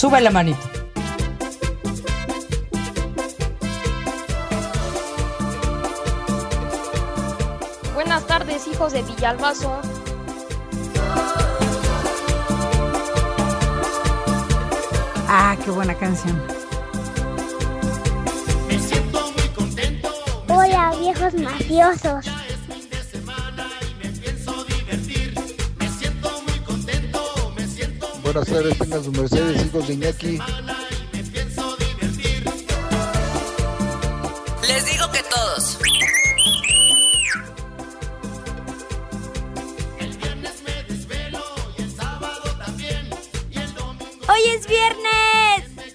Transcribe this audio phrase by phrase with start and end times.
[0.00, 0.58] Sube la manito.
[7.92, 9.78] Buenas tardes, hijos de Villalbazo.
[15.28, 16.42] Ah, qué buena canción.
[20.48, 22.39] Hola, viejos mafiosos.
[28.32, 30.38] Buenas tardes, tengan sus mercedes, hijos de Iñaki.
[34.68, 35.78] Les digo que todos.
[44.28, 45.90] ¡Hoy es viernes!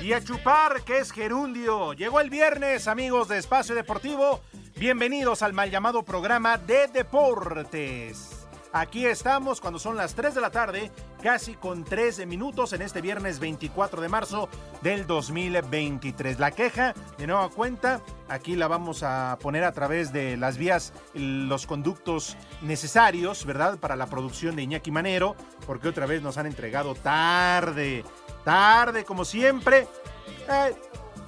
[0.00, 1.92] Y a chupar, que es gerundio.
[1.92, 4.40] Llegó el viernes, amigos de Espacio Deportivo.
[4.76, 8.29] Bienvenidos al mal llamado programa de deportes.
[8.72, 13.00] Aquí estamos cuando son las 3 de la tarde, casi con 13 minutos en este
[13.00, 14.48] viernes 24 de marzo
[14.80, 16.38] del 2023.
[16.38, 20.92] La queja, de nueva cuenta, aquí la vamos a poner a través de las vías,
[21.14, 23.76] los conductos necesarios, ¿verdad?
[23.78, 25.34] Para la producción de Iñaki Manero,
[25.66, 28.04] porque otra vez nos han entregado tarde,
[28.44, 29.88] tarde como siempre.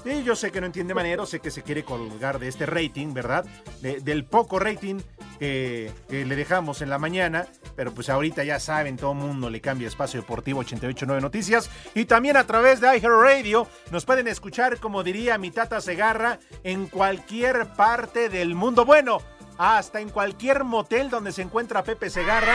[0.04, 3.14] Sí, yo sé que no entiende Manero, sé que se quiere colgar de este rating,
[3.14, 3.44] ¿verdad?
[3.82, 5.00] De- del poco rating
[5.38, 9.60] que, que le dejamos en la mañana, pero pues ahorita ya saben, todo mundo le
[9.60, 15.04] cambia espacio deportivo 889 Noticias y también a través de iHeartRadio nos pueden escuchar, como
[15.04, 18.84] diría mi tata Segarra, en cualquier parte del mundo.
[18.84, 19.22] Bueno,
[19.62, 22.54] hasta en cualquier motel donde se encuentra Pepe Segarra,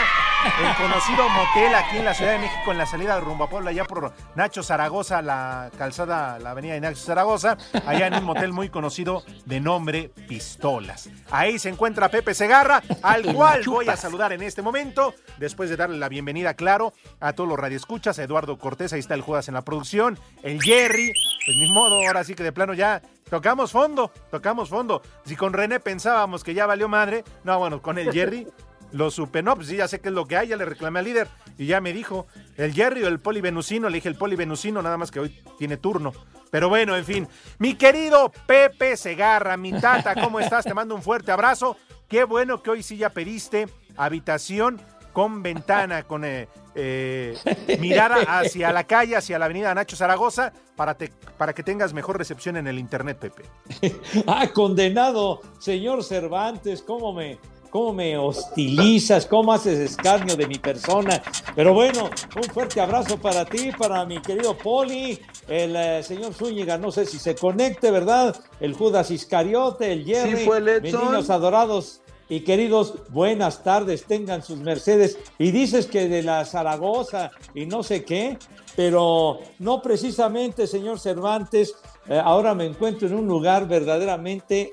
[0.62, 3.70] el conocido motel aquí en la Ciudad de México, en la salida de Rumba Puebla,
[3.70, 8.52] allá por Nacho Zaragoza, la calzada, la avenida de Nacho Zaragoza, allá en un motel
[8.52, 11.10] muy conocido de nombre Pistolas.
[11.32, 15.78] Ahí se encuentra Pepe Segarra, al cual voy a saludar en este momento, después de
[15.78, 16.92] darle la bienvenida, claro,
[17.22, 20.62] a todos los radioescuchas, a Eduardo Cortés, ahí está el Judas en la producción, el
[20.62, 21.14] Jerry,
[21.46, 25.02] pues ni modo, ahora sí que de plano ya tocamos fondo, tocamos fondo.
[25.26, 28.48] Si con René pensábamos que ya valió madre, no, bueno, con el Jerry
[28.92, 31.00] lo supe, no, pues sí, ya sé qué es lo que hay, ya le reclamé
[31.00, 31.28] al líder
[31.58, 35.12] y ya me dijo, el Jerry o el polivenusino, le dije el polivenusino, nada más
[35.12, 36.14] que hoy tiene turno.
[36.52, 37.28] Pero bueno, en fin,
[37.60, 40.64] mi querido Pepe Segarra, mi tata, ¿cómo estás?
[40.64, 41.76] Te mando un fuerte abrazo.
[42.08, 43.68] Qué bueno que hoy sí ya pediste
[43.98, 44.80] habitación
[45.18, 47.36] con ventana, con eh, eh,
[47.80, 52.20] mirada hacia la calle, hacia la avenida Nacho Zaragoza, para, te- para que tengas mejor
[52.20, 53.42] recepción en el internet, Pepe.
[54.28, 57.40] Ah, condenado, señor Cervantes, ¿cómo me,
[57.72, 59.26] cómo me hostilizas?
[59.26, 61.20] ¿Cómo haces escarnio de mi persona?
[61.56, 66.78] Pero bueno, un fuerte abrazo para ti, para mi querido Poli, el eh, señor Zúñiga,
[66.78, 68.36] no sé si se conecte, ¿verdad?
[68.60, 71.06] El Judas Iscariote, el Jerry, Sí, fue el mis Edson.
[71.08, 72.02] niños adorados.
[72.30, 75.18] Y queridos, buenas tardes, tengan sus mercedes.
[75.38, 78.38] Y dices que de la Zaragoza y no sé qué,
[78.76, 81.76] pero no precisamente, señor Cervantes.
[82.10, 84.72] eh, ahora me encuentro en un lugar verdaderamente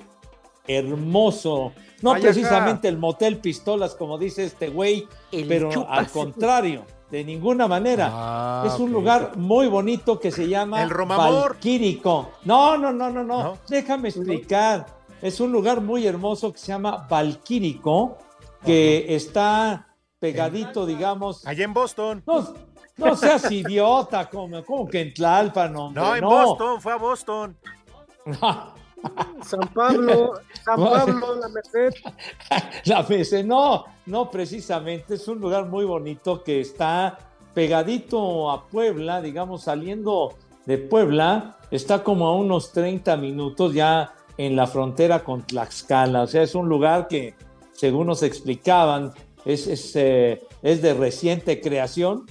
[0.67, 1.71] hermoso.
[2.01, 5.97] No Ay, precisamente el motel Pistolas, como dice este güey, El pero chupas.
[5.97, 8.09] al contrario, de ninguna manera.
[8.11, 11.51] Ah, es un lugar muy bonito que se llama El Romamor.
[11.51, 12.31] Valquírico.
[12.43, 13.43] No, no, no, no, no.
[13.43, 13.57] ¿No?
[13.69, 14.94] Déjame explicar.
[15.21, 18.17] Es un lugar muy hermoso que se llama Valquírico,
[18.63, 19.87] que está
[20.19, 21.45] pegadito, digamos.
[21.45, 22.23] Allá en Boston.
[22.25, 22.53] No,
[22.97, 26.01] no seas idiota, como, como que en Tlalpan, hombre.
[26.01, 27.57] No, en Boston, fue a Boston.
[29.43, 30.33] San Pablo,
[30.63, 31.93] San Pablo, la Merced.
[32.85, 37.17] La BC, no, no precisamente, es un lugar muy bonito que está
[37.53, 40.33] pegadito a Puebla, digamos, saliendo
[40.65, 46.27] de Puebla, está como a unos 30 minutos ya en la frontera con Tlaxcala, o
[46.27, 47.35] sea, es un lugar que,
[47.73, 49.11] según nos explicaban,
[49.45, 52.25] es, es, eh, es de reciente creación,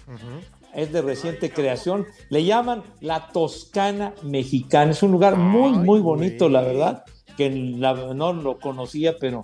[0.74, 6.48] es de reciente creación, le llaman la Toscana Mexicana, es un lugar muy, muy bonito,
[6.48, 7.04] la verdad,
[7.36, 9.42] que la- no lo conocía, pero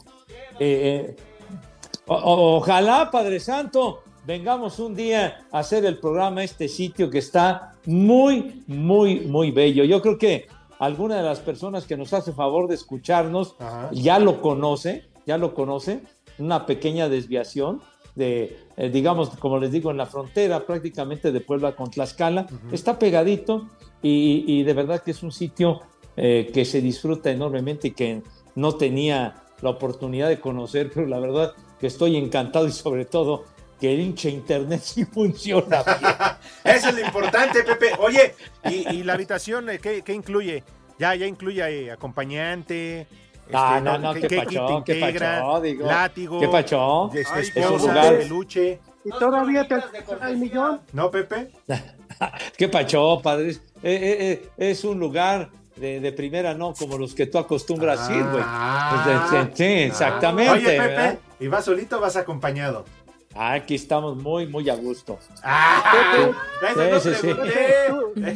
[0.58, 1.16] eh, eh,
[2.06, 7.18] o- ojalá, Padre Santo, vengamos un día a hacer el programa a este sitio que
[7.18, 9.84] está muy, muy, muy bello.
[9.84, 10.46] Yo creo que
[10.80, 13.90] alguna de las personas que nos hace favor de escucharnos Ajá.
[13.92, 16.00] ya lo conoce, ya lo conoce,
[16.38, 17.82] una pequeña desviación,
[18.16, 22.46] de, eh, digamos, como les digo, en la frontera prácticamente de Puebla con Tlaxcala.
[22.72, 23.68] Está pegadito
[24.02, 25.80] y, y, de verdad que es un sitio
[26.16, 28.22] eh, que se disfruta enormemente y que
[28.54, 33.44] no tenía la oportunidad de conocer, pero la verdad que estoy encantado y sobre todo
[33.80, 35.82] que el hinche internet sí funciona.
[36.64, 37.92] Eso es lo importante, Pepe.
[37.98, 38.34] Oye,
[38.64, 40.62] ¿y, la habitación qué, qué, incluye?
[40.98, 43.06] Ya, ya incluye eh, acompañante.
[43.52, 45.86] Ah, este, no, no, qué, qué pachón, qué pachón, digo.
[45.86, 46.40] Látigo.
[46.40, 47.10] Qué pachón.
[47.16, 48.80] Este, esposa, peluche.
[49.04, 49.76] ¿Y todavía te
[50.20, 50.80] al millón?
[50.92, 51.50] No, Pepe.
[52.56, 53.50] qué pachón, padre.
[53.50, 58.08] Eh, eh, eh, es un lugar de, de, primera, no como los que tú acostumbras
[58.08, 58.42] ah, ir, güey.
[58.44, 60.52] Ah, sí, exactamente.
[60.52, 62.84] Oye, Pepe, ¿y vas solito o vas acompañado?
[63.34, 65.18] Ah, aquí estamos muy, muy a gusto.
[65.42, 67.34] Ah, Pepe, sí, sí, sí.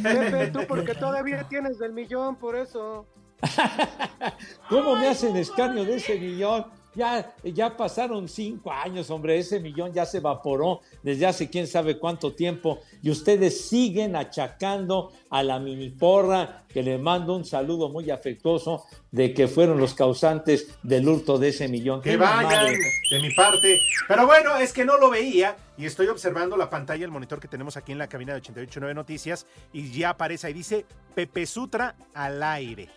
[0.01, 3.05] Pepe, tú porque todavía tienes del millón, por eso.
[4.69, 6.65] ¿Cómo me hacen escarnio de ese millón?
[6.95, 11.97] Ya, ya pasaron cinco años, hombre, ese millón ya se evaporó desde hace quién sabe
[11.97, 17.89] cuánto tiempo y ustedes siguen achacando a la mini porra, que le mando un saludo
[17.89, 22.01] muy afectuoso de que fueron los causantes del hurto de ese millón.
[22.01, 22.73] Que vayan
[23.11, 23.79] de mi parte.
[24.07, 27.47] Pero bueno, es que no lo veía y estoy observando la pantalla, el monitor que
[27.47, 31.95] tenemos aquí en la cabina de 889 Noticias y ya aparece ahí, dice Pepe Sutra
[32.13, 32.89] al aire.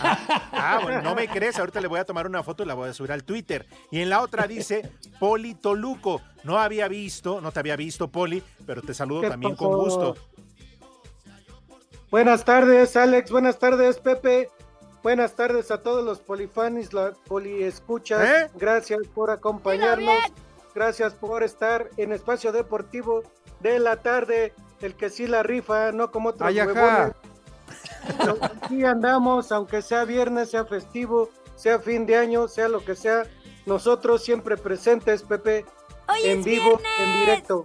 [0.00, 2.88] Ah, bueno, no me crees, ahorita le voy a tomar una foto y la voy
[2.88, 3.66] a subir al Twitter.
[3.90, 6.20] Y en la otra dice Poli Toluco.
[6.42, 10.16] No había visto, no te había visto, Poli, pero te saludo también con gusto.
[12.10, 13.30] Buenas tardes, Alex.
[13.30, 14.50] Buenas tardes, Pepe.
[15.02, 18.24] Buenas tardes a todos los polifanis, la poliescuchas.
[18.24, 18.50] ¿Eh?
[18.54, 20.16] Gracias por acompañarnos.
[20.74, 23.22] Gracias por estar en Espacio Deportivo
[23.60, 24.54] de la tarde.
[24.80, 27.14] El que sí la rifa, no como otros huevones
[28.42, 33.24] Aquí andamos, aunque sea viernes, sea festivo, sea fin de año, sea lo que sea,
[33.66, 35.64] nosotros siempre presentes, Pepe,
[36.22, 37.64] en vivo, en directo.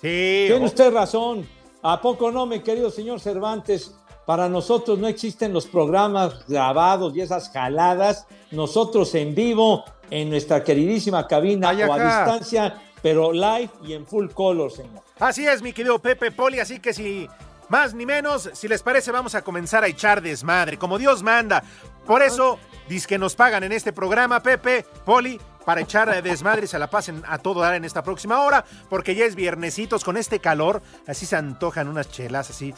[0.00, 0.44] Sí.
[0.48, 1.48] Tiene usted razón.
[1.82, 3.94] ¿A poco no, mi querido señor Cervantes?
[4.26, 8.26] Para nosotros no existen los programas grabados y esas jaladas.
[8.50, 14.28] Nosotros en vivo, en nuestra queridísima cabina o a distancia, pero live y en full
[14.28, 15.02] color, señor.
[15.18, 16.60] Así es, mi querido Pepe Poli.
[16.60, 17.28] Así que si
[17.68, 21.62] más ni menos, si les parece, vamos a comenzar a echar desmadre, como Dios manda.
[22.06, 22.58] Por eso,
[23.06, 27.22] que nos pagan en este programa, Pepe, Poli, para echar desmadre y se la pasen
[27.28, 31.26] a todo dar en esta próxima hora, porque ya es viernesitos con este calor, así
[31.26, 32.72] se antojan unas chelas, así.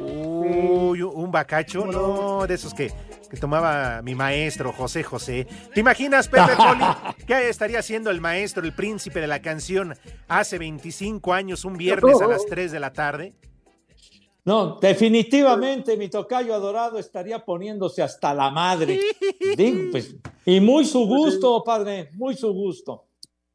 [0.00, 2.90] Uy, un bacacho, no, de esos que,
[3.30, 5.46] que tomaba mi maestro, José José.
[5.74, 6.84] ¿Te imaginas, Pepe Poli,
[7.26, 9.94] qué estaría haciendo el maestro, el príncipe de la canción,
[10.26, 13.34] hace 25 años, un viernes a las 3 de la tarde?
[14.44, 19.00] No, definitivamente mi tocayo adorado estaría poniéndose hasta la madre.
[19.90, 20.16] Pues,
[20.46, 23.04] y muy su gusto, padre, muy su gusto.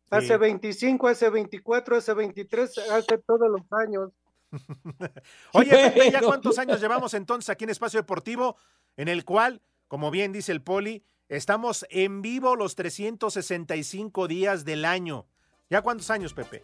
[0.09, 4.11] Hace 25, hace 24, hace 23, hace todos los años.
[5.53, 8.55] Oye, Pepe, ¿ya cuántos años llevamos entonces aquí en Espacio Deportivo?
[8.97, 14.85] En el cual, como bien dice el Poli, estamos en vivo los 365 días del
[14.85, 15.25] año.
[15.69, 16.61] ¿Ya cuántos años, Pepe?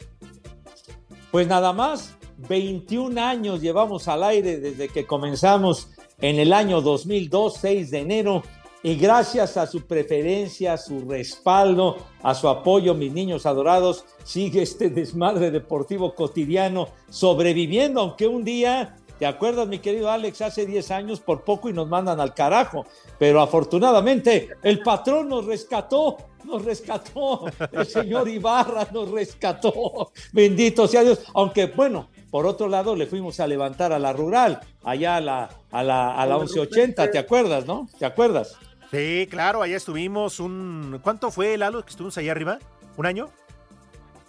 [1.31, 2.17] Pues nada más,
[2.49, 5.89] 21 años llevamos al aire desde que comenzamos
[6.19, 8.43] en el año 2002, 6 de enero,
[8.83, 14.89] y gracias a su preferencia, su respaldo, a su apoyo, mis niños adorados, sigue este
[14.89, 20.41] desmadre deportivo cotidiano sobreviviendo, aunque un día, ¿te acuerdas, mi querido Alex?
[20.41, 22.87] Hace 10 años por poco y nos mandan al carajo,
[23.19, 31.03] pero afortunadamente el patrón nos rescató nos rescató, el señor Ibarra nos rescató, bendito sea
[31.03, 35.21] Dios, aunque bueno, por otro lado, le fuimos a levantar a la rural, allá a
[35.21, 37.87] la, a la, a la 1180, ¿te acuerdas, no?
[37.99, 38.57] ¿Te acuerdas?
[38.89, 40.99] Sí, claro, allá estuvimos un...
[41.03, 42.57] ¿Cuánto fue, Lalo, que estuvimos allá arriba?
[42.97, 43.29] ¿Un año?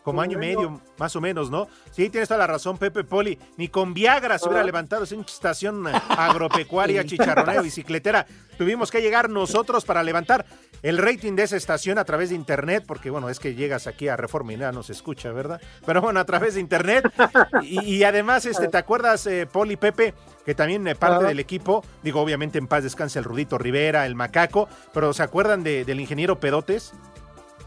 [0.02, 1.68] Como año y medio, más o menos, ¿no?
[1.90, 3.38] Sí, tienes toda la razón, Pepe Poli.
[3.56, 8.26] Ni con Viagra se hubiera levantado esa estación agropecuaria, chicharronera, bicicletera.
[8.58, 10.44] Tuvimos que llegar nosotros para levantar
[10.82, 14.08] el rating de esa estación a través de internet, porque bueno, es que llegas aquí
[14.08, 15.60] a Reforma y nada no se escucha, ¿verdad?
[15.86, 17.04] Pero bueno, a través de internet.
[17.62, 20.14] Y, además, este, ¿te acuerdas, eh, Poli Pepe?
[20.44, 24.16] Que también eh, parte del equipo, digo, obviamente en paz descanse el Rudito Rivera, el
[24.16, 26.92] Macaco, pero ¿se acuerdan del ingeniero Pedotes?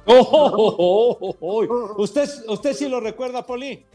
[0.07, 3.85] Oh, oh, oh, ¿Usted, ¿Usted sí lo recuerda, Poli?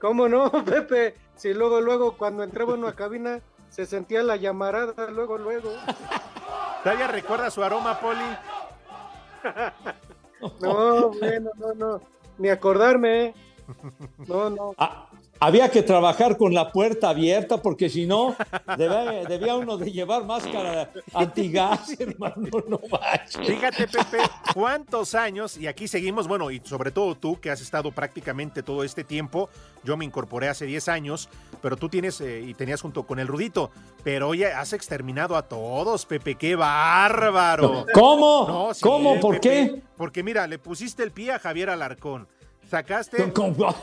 [0.00, 1.16] ¿Cómo no, Pepe?
[1.36, 5.70] Si luego, luego, cuando entraba en una cabina, se sentía la llamarada, luego, luego.
[6.82, 8.20] ¿Todavía recuerda su aroma, Poli?
[10.60, 12.00] no, bueno, no, no.
[12.38, 13.34] Ni acordarme.
[14.26, 14.74] No, no.
[14.78, 15.08] Ah,
[15.40, 18.36] había que trabajar con la puerta abierta porque si no,
[18.76, 22.80] debía, uno de llevar máscara antigas, hermano, no
[23.44, 24.18] Fíjate, Pepe,
[24.52, 28.84] cuántos años, y aquí seguimos, bueno, y sobre todo tú que has estado prácticamente todo
[28.84, 29.48] este tiempo,
[29.82, 31.30] yo me incorporé hace 10 años,
[31.62, 33.70] pero tú tienes eh, y tenías junto con el Rudito,
[34.04, 37.86] pero oye, has exterminado a todos, Pepe, qué bárbaro.
[37.94, 38.70] ¿Cómo?
[38.82, 39.18] ¿Cómo?
[39.20, 39.82] ¿Por qué?
[39.96, 42.28] Porque mira, le pusiste el pie a Javier Alarcón
[42.70, 43.32] Sacaste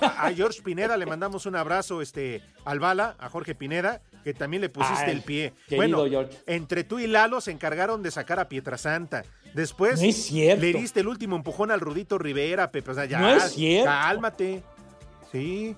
[0.02, 4.62] a George Pineda, le mandamos un abrazo este, al Bala, a Jorge Pineda, que también
[4.62, 5.52] le pusiste el pie.
[5.76, 6.06] Bueno,
[6.46, 9.26] entre tú y Lalo se encargaron de sacar a Pietrasanta.
[9.54, 12.92] Después le diste el último empujón al Rudito Rivera, Pepe.
[12.92, 13.90] O sea, ya, no es cierto.
[13.90, 14.64] Cálmate.
[15.34, 15.76] Sí.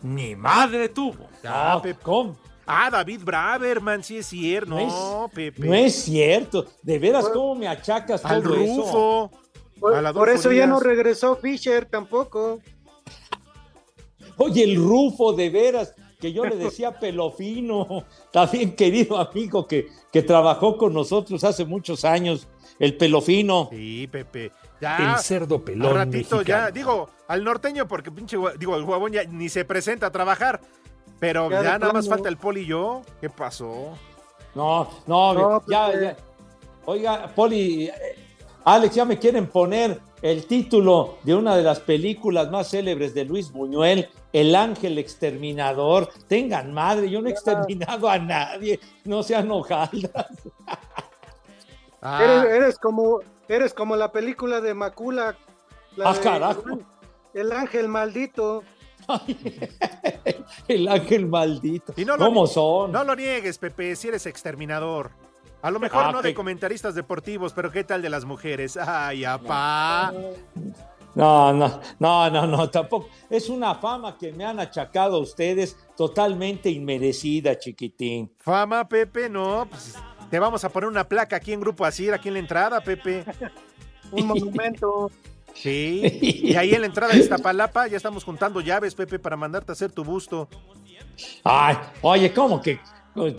[0.00, 1.28] Ni madre tuvo.
[1.42, 2.00] Ya, Pepe.
[2.02, 2.38] ¿Cómo?
[2.64, 4.70] Ah, David Braverman, sí es cierto.
[4.70, 5.66] No, Pepe.
[5.66, 6.66] No es cierto.
[6.82, 9.41] De veras, ¿cómo me achacas al todo Rufo.
[9.82, 12.60] Por, eso ya no regresó Fisher tampoco.
[14.36, 20.22] Oye, el Rufo, de veras, que yo le decía pelofino, también querido amigo que, que
[20.22, 22.46] trabajó con nosotros hace muchos años,
[22.78, 23.68] el pelofino.
[23.72, 24.52] Sí, Pepe.
[24.80, 25.88] Ya, el cerdo pelón.
[25.88, 30.06] Al ratito ya, digo, al norteño, porque pinche, digo, el guabón ya ni se presenta
[30.06, 30.60] a trabajar.
[31.18, 33.02] Pero ya, nada más falta el poli y yo.
[33.20, 33.96] ¿Qué pasó?
[34.54, 36.16] No, no, ya, pues, ya.
[36.84, 37.90] Oiga, Poli,
[38.64, 43.24] Alex, ya me quieren poner el título de una de las películas más célebres de
[43.24, 46.08] Luis Buñuel, El Ángel Exterminador.
[46.28, 50.26] Tengan madre, yo no he exterminado a nadie, no sean hojaldas.
[52.04, 52.44] Ah.
[52.50, 55.36] Eres, como, eres como la película de Macula.
[56.04, 56.80] ah, carajo.
[57.32, 58.64] El Ángel Maldito.
[60.68, 61.94] el ángel maldito.
[62.18, 62.92] ¿Cómo son?
[62.92, 65.10] No lo niegues, Pepe, si eres exterminador.
[65.62, 68.76] A lo mejor ah, no de comentaristas deportivos, pero ¿qué tal de las mujeres?
[68.76, 70.12] Ay, apá.
[71.14, 73.08] No, no, no, no, no, tampoco.
[73.30, 78.32] Es una fama que me han achacado a ustedes totalmente inmerecida, chiquitín.
[78.38, 79.94] Fama, Pepe, no, pues
[80.30, 83.24] te vamos a poner una placa aquí en Grupo Asir, aquí en la entrada, Pepe.
[84.10, 85.10] Un monumento.
[85.54, 86.00] Sí,
[86.42, 89.74] y ahí en la entrada de Iztapalapa ya estamos juntando llaves, Pepe, para mandarte a
[89.74, 90.48] hacer tu busto.
[91.44, 92.80] Ay, oye, ¿cómo que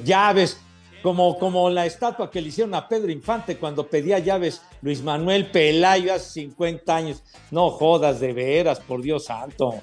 [0.03, 0.61] llaves?
[1.03, 5.51] Como, como la estatua que le hicieron a Pedro Infante cuando pedía llaves Luis Manuel
[5.51, 7.23] Pelayo hace 50 años.
[7.51, 9.75] No jodas de veras, por Dios santo.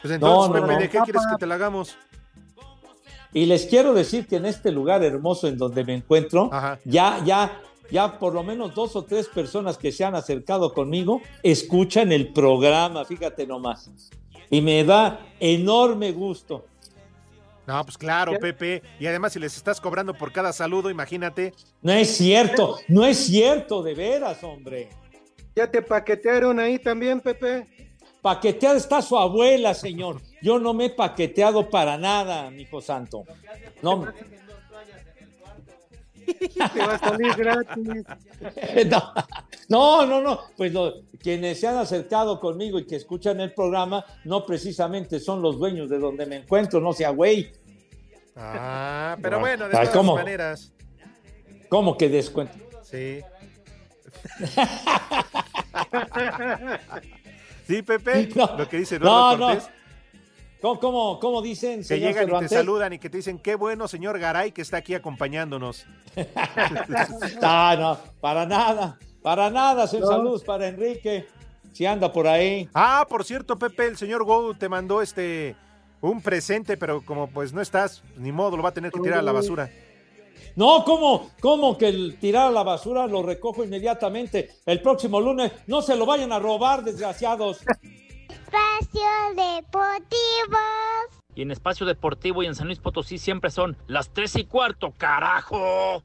[0.00, 1.96] Pues entonces, Pepe, ¿de qué quieres que te la hagamos?
[3.34, 6.48] Y les quiero decir que en este lugar hermoso en donde me encuentro,
[6.84, 11.20] ya, ya, ya por lo menos dos o tres personas que se han acercado conmigo
[11.42, 13.90] escuchan el programa, fíjate nomás.
[14.48, 16.64] Y me da enorme gusto
[17.68, 18.82] no, pues claro, Pepe.
[18.98, 21.52] Y además, si les estás cobrando por cada saludo, imagínate.
[21.82, 24.88] No es cierto, no es cierto, de veras, hombre.
[25.54, 27.66] ¿Ya te paquetearon ahí también, Pepe?
[28.22, 30.22] Paqueteada está su abuela, señor.
[30.40, 33.24] Yo no me he paqueteado para nada, mi hijo santo.
[33.82, 34.06] No.
[36.72, 38.04] Te va a salir gratis.
[39.68, 40.40] No, no, no.
[40.56, 40.72] Pues
[41.20, 45.90] quienes se han acercado conmigo y que escuchan el programa, no precisamente son los dueños
[45.90, 47.52] de donde me encuentro, no sea güey.
[48.38, 50.72] Ah, pero bueno, de todas maneras.
[51.68, 52.56] ¿Cómo que descuento?
[52.82, 53.20] Sí.
[57.66, 59.70] sí, Pepe, lo que dice Eduardo no, Cortés.
[60.60, 61.84] ¿Cómo, cómo, dicen?
[61.84, 64.78] Que llegan y te saludan y que te dicen, qué bueno, señor Garay, que está
[64.78, 65.86] aquí acompañándonos.
[66.16, 66.24] no,
[67.76, 71.28] no, para nada, para nada, saludos para Enrique,
[71.72, 72.68] si anda por ahí.
[72.74, 75.54] Ah, por cierto, Pepe, el señor Go te mandó este
[76.00, 79.18] un presente, pero como pues no estás, ni modo, lo va a tener que tirar
[79.18, 79.70] a la basura.
[80.56, 81.30] No, ¿cómo?
[81.40, 85.52] ¿Cómo que el tirar a la basura lo recojo inmediatamente el próximo lunes?
[85.66, 87.60] No se lo vayan a robar, desgraciados.
[88.28, 90.58] Espacio Deportivo.
[91.34, 94.92] Y en Espacio Deportivo y en San Luis Potosí siempre son las tres y cuarto,
[94.96, 96.02] carajo.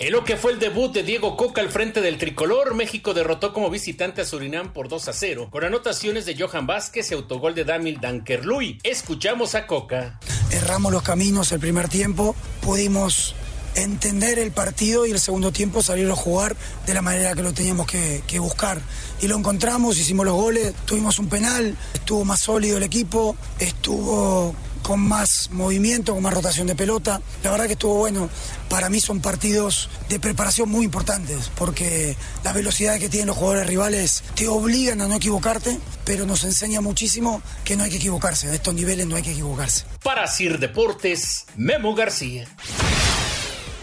[0.00, 3.52] En lo que fue el debut de Diego Coca al frente del tricolor, México derrotó
[3.52, 7.54] como visitante a Surinam por 2 a 0, con anotaciones de Johan Vázquez y autogol
[7.54, 8.78] de Damil Dankerlui.
[8.82, 10.18] Escuchamos a Coca.
[10.52, 13.34] Erramos los caminos el primer tiempo, pudimos
[13.74, 17.52] entender el partido y el segundo tiempo salir a jugar de la manera que lo
[17.52, 18.80] teníamos que, buscar.
[19.20, 24.54] Y lo encontramos, hicimos los goles, tuvimos un penal, estuvo más sólido el equipo, estuvo
[24.82, 27.20] con más movimiento, con más rotación de pelota.
[27.42, 28.28] La verdad que estuvo bueno.
[28.68, 33.66] Para mí son partidos de preparación muy importantes, porque la velocidad que tienen los jugadores
[33.66, 38.48] rivales te obligan a no equivocarte, pero nos enseña muchísimo que no hay que equivocarse.
[38.48, 39.84] A estos niveles no hay que equivocarse.
[40.02, 42.46] Para Sir Deportes, Memo García.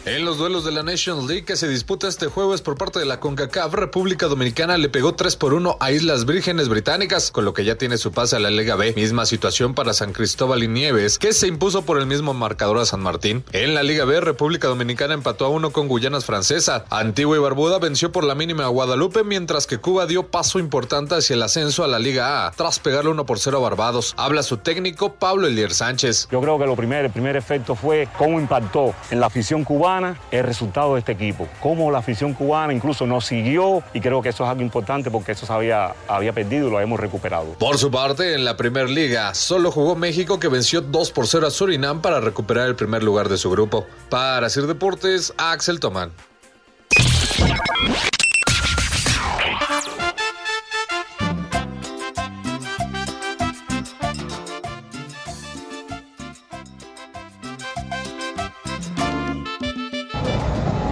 [0.07, 3.03] En los duelos de la Nations League que se disputa este jueves por parte de
[3.03, 7.53] la CONCACAF, República Dominicana le pegó 3 por 1 a Islas Vírgenes Británicas, con lo
[7.53, 8.93] que ya tiene su pase a la Liga B.
[8.95, 12.85] Misma situación para San Cristóbal y Nieves, que se impuso por el mismo marcador a
[12.85, 13.43] San Martín.
[13.51, 16.85] En la Liga B, República Dominicana empató a uno con Guyanas Francesa.
[16.89, 21.15] Antigua y Barbuda venció por la mínima a Guadalupe, mientras que Cuba dio paso importante
[21.15, 24.13] hacia el ascenso a la Liga A, tras pegarle 1 por 0 a Barbados.
[24.15, 26.29] Habla su técnico Pablo Elier Sánchez.
[26.31, 29.96] Yo creo que lo primero, el primer efecto fue cómo impactó en la afición cubana
[30.31, 34.29] el resultado de este equipo, cómo la afición cubana incluso nos siguió y creo que
[34.29, 37.53] eso es algo importante porque eso se había, había perdido y lo hemos recuperado.
[37.59, 41.47] Por su parte, en la Primer Liga, solo jugó México que venció 2 por 0
[41.47, 43.85] a Surinam para recuperar el primer lugar de su grupo.
[44.09, 46.11] Para Sir Deportes, Axel Tomán.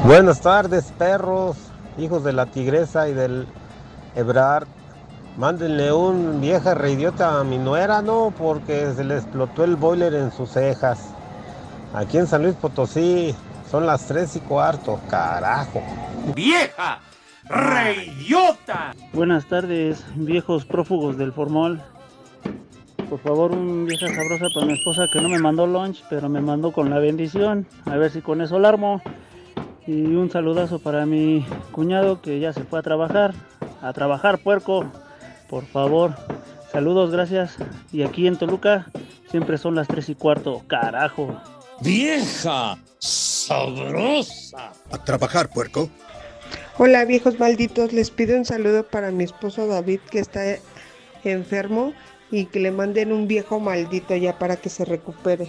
[0.06, 1.58] Buenas tardes, perros,
[1.98, 3.48] hijos de la tigresa y del
[4.16, 4.68] Ebrard.
[5.36, 8.32] Mándenle un vieja reidiota a mi nuera, ¿no?
[8.38, 11.10] Porque se le explotó el boiler en sus cejas.
[11.92, 13.34] Aquí en San Luis Potosí
[13.72, 15.82] son las tres y cuarto, carajo.
[16.36, 17.00] ¡Vieja!
[17.46, 18.94] ¡Reidiota!
[19.12, 21.82] Buenas tardes, viejos prófugos del formol.
[23.10, 26.42] Por favor, un vieja sabrosa para mi esposa que no me mandó lunch, pero me
[26.42, 27.66] mandó con la bendición.
[27.86, 29.02] A ver si con eso la armo.
[29.88, 33.34] Y un saludazo para mi cuñado que ya se fue a trabajar.
[33.82, 34.86] A trabajar, puerco.
[35.48, 36.16] Por favor.
[36.72, 37.58] Saludos, gracias.
[37.92, 38.88] Y aquí en Toluca
[39.30, 40.64] siempre son las 3 y cuarto.
[40.68, 41.40] Carajo.
[41.82, 44.72] Vieja sabrosa.
[44.92, 45.90] A trabajar, puerco.
[46.78, 47.94] Hola, viejos malditos.
[47.94, 50.42] Les pido un saludo para mi esposo David que está
[51.24, 51.94] enfermo
[52.32, 55.48] y que le manden un viejo maldito ya para que se recupere.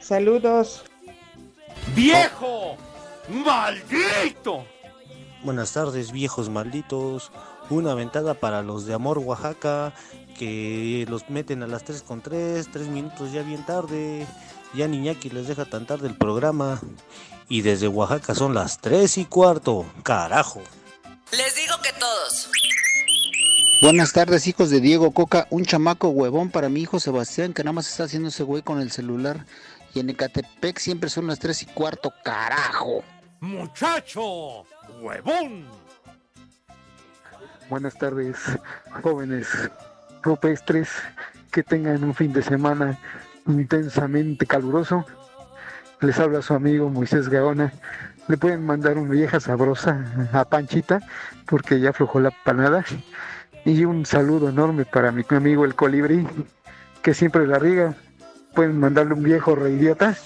[0.00, 0.84] Saludos.
[1.94, 2.76] ¡Viejo!
[3.28, 4.64] ¡Maldito!
[5.42, 7.32] Buenas tardes, viejos malditos.
[7.68, 9.92] Una ventada para los de Amor Oaxaca,
[10.38, 14.26] que los meten a las 3 con 3, 3 minutos ya bien tarde.
[14.74, 16.80] Ya Niñaki les deja tan tarde el programa.
[17.48, 19.84] Y desde Oaxaca son las 3 y cuarto.
[20.04, 20.62] Carajo.
[21.32, 22.48] Les digo que todos.
[23.82, 25.48] Buenas tardes, hijos de Diego Coca.
[25.50, 28.80] Un chamaco huevón para mi hijo Sebastián, que nada más está haciendo ese güey con
[28.80, 29.44] el celular.
[29.94, 33.02] Y en Ecatepec siempre son las 3 y cuarto, carajo.
[33.40, 34.64] ¡Muchacho!
[35.00, 35.66] ¡Huevón!
[37.68, 38.36] Buenas tardes,
[39.02, 39.48] jóvenes
[40.22, 40.88] rupestres,
[41.50, 42.98] que tengan un fin de semana
[43.46, 45.04] intensamente caluroso.
[46.00, 47.72] Les habla su amigo Moisés Gaona.
[48.28, 51.00] Le pueden mandar una vieja sabrosa a Panchita,
[51.46, 52.84] porque ya aflojó la panada.
[53.64, 56.26] Y un saludo enorme para mi amigo el colibrí,
[57.02, 57.94] que siempre la riga.
[58.54, 60.16] Pueden mandarle un viejo reidiota.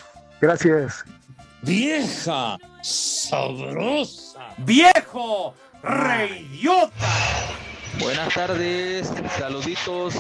[0.41, 1.05] Gracias.
[1.63, 4.55] Vieja sabrosa.
[4.59, 6.91] ¡Viejo reidiota!
[7.99, 10.15] Buenas tardes, saluditos,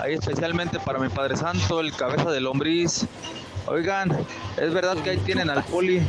[0.00, 3.06] ahí especialmente para mi Padre Santo, el cabeza de lombriz.
[3.66, 4.10] Oigan,
[4.56, 6.02] es verdad que ahí tienen al poli,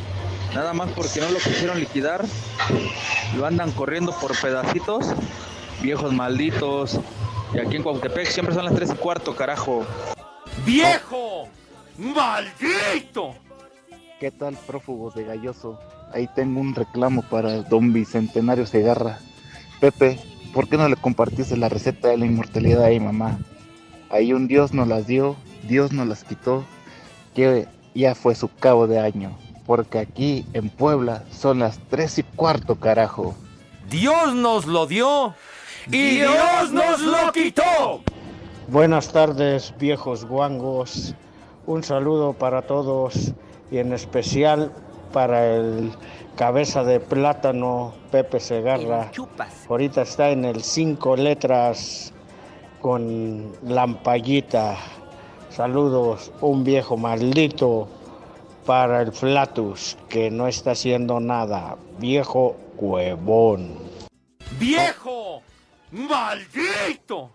[0.56, 2.26] nada más porque no lo quisieron liquidar,
[3.38, 5.06] lo andan corriendo por pedacitos,
[5.82, 7.00] viejos malditos.
[7.54, 9.86] Y aquí en Cuautepec siempre son las 3 y cuarto, carajo.
[10.66, 11.50] ¡Viejo!
[11.98, 13.36] ¡Maldito!
[14.22, 15.80] ¿Qué tal, prófugos de Galloso?
[16.14, 19.18] Ahí tengo un reclamo para don Bicentenario Segarra.
[19.80, 20.20] Pepe,
[20.54, 23.40] ¿por qué no le compartiste la receta de la inmortalidad ahí, mamá?
[24.12, 26.64] Ahí un Dios nos las dio, Dios nos las quitó,
[27.34, 29.36] que ya fue su cabo de año.
[29.66, 33.34] Porque aquí en Puebla son las tres y cuarto, carajo.
[33.90, 35.34] Dios nos lo dio
[35.88, 38.04] y Dios nos lo quitó.
[38.68, 41.16] Buenas tardes, viejos guangos.
[41.66, 43.34] Un saludo para todos
[43.72, 44.72] y en especial
[45.12, 45.92] para el
[46.36, 49.12] cabeza de plátano Pepe Segarra.
[49.70, 52.14] Ahorita está en el cinco letras
[52.82, 54.78] con lampallita.
[55.50, 57.88] Saludos, un viejo maldito
[58.66, 61.78] para el Flatus que no está haciendo nada.
[61.98, 63.78] Viejo huevón.
[64.60, 65.42] ¡Viejo!
[65.92, 67.32] ¡Maldito!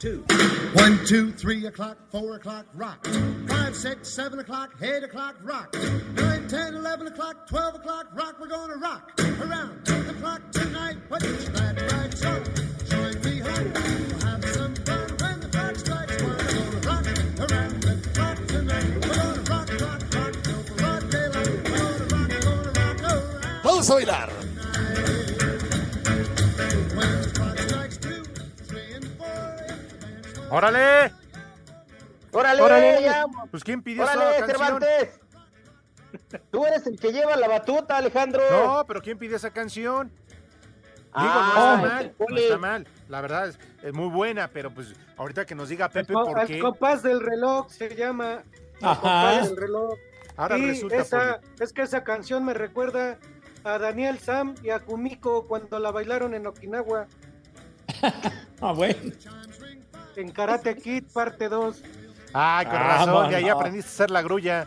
[0.00, 0.24] Two.
[0.72, 3.06] One, two, three o'clock, four o'clock, rock.
[3.46, 5.76] Five, six, seven o'clock, eight o'clock, rock.
[6.14, 8.36] Nine, ten, eleven o'clock, twelve o'clock, rock.
[8.40, 10.96] We're gonna rock around the clock tonight.
[11.08, 12.14] What is that right?
[12.16, 12.42] So
[12.88, 13.72] join me home.
[13.74, 16.36] We'll have some fun when the clock strikes one.
[16.38, 18.94] We're gonna rock around the clock tonight.
[18.94, 21.46] We're gonna rock, rock, rock till broad daylight.
[21.46, 23.62] We're gonna rock, gonna rock around.
[23.62, 24.39] Vamos a bailar.
[30.50, 31.12] ¡Órale!
[32.32, 32.62] ¡Órale!
[32.62, 33.02] ¡Órale!
[33.02, 33.26] ya.
[33.50, 34.80] Pues ¿quién pidió ¡Órale, esa canción?
[34.80, 35.20] Cervantes!
[36.50, 38.42] Tú eres el que lleva la batuta, Alejandro.
[38.50, 40.08] No, pero ¿quién pide esa canción?
[40.08, 42.88] Digo, Ah, no está mal, no pone- está mal.
[43.08, 46.46] La verdad es, es muy buena, pero pues ahorita que nos diga Pepe Co- por
[46.46, 46.58] qué.
[46.60, 48.44] compás del reloj se llama.
[48.80, 49.00] El Ajá.
[49.00, 49.94] compás del reloj.
[50.36, 53.18] Ahora Y resulta, esa, es que esa canción me recuerda
[53.64, 57.06] a Daniel Sam y a Kumiko cuando la bailaron en Okinawa
[58.60, 59.12] Ah, bueno.
[60.16, 61.82] En Karate Kid parte 2.
[62.32, 64.66] Ay, con Ah, razón, de ahí aprendiste a hacer la grulla.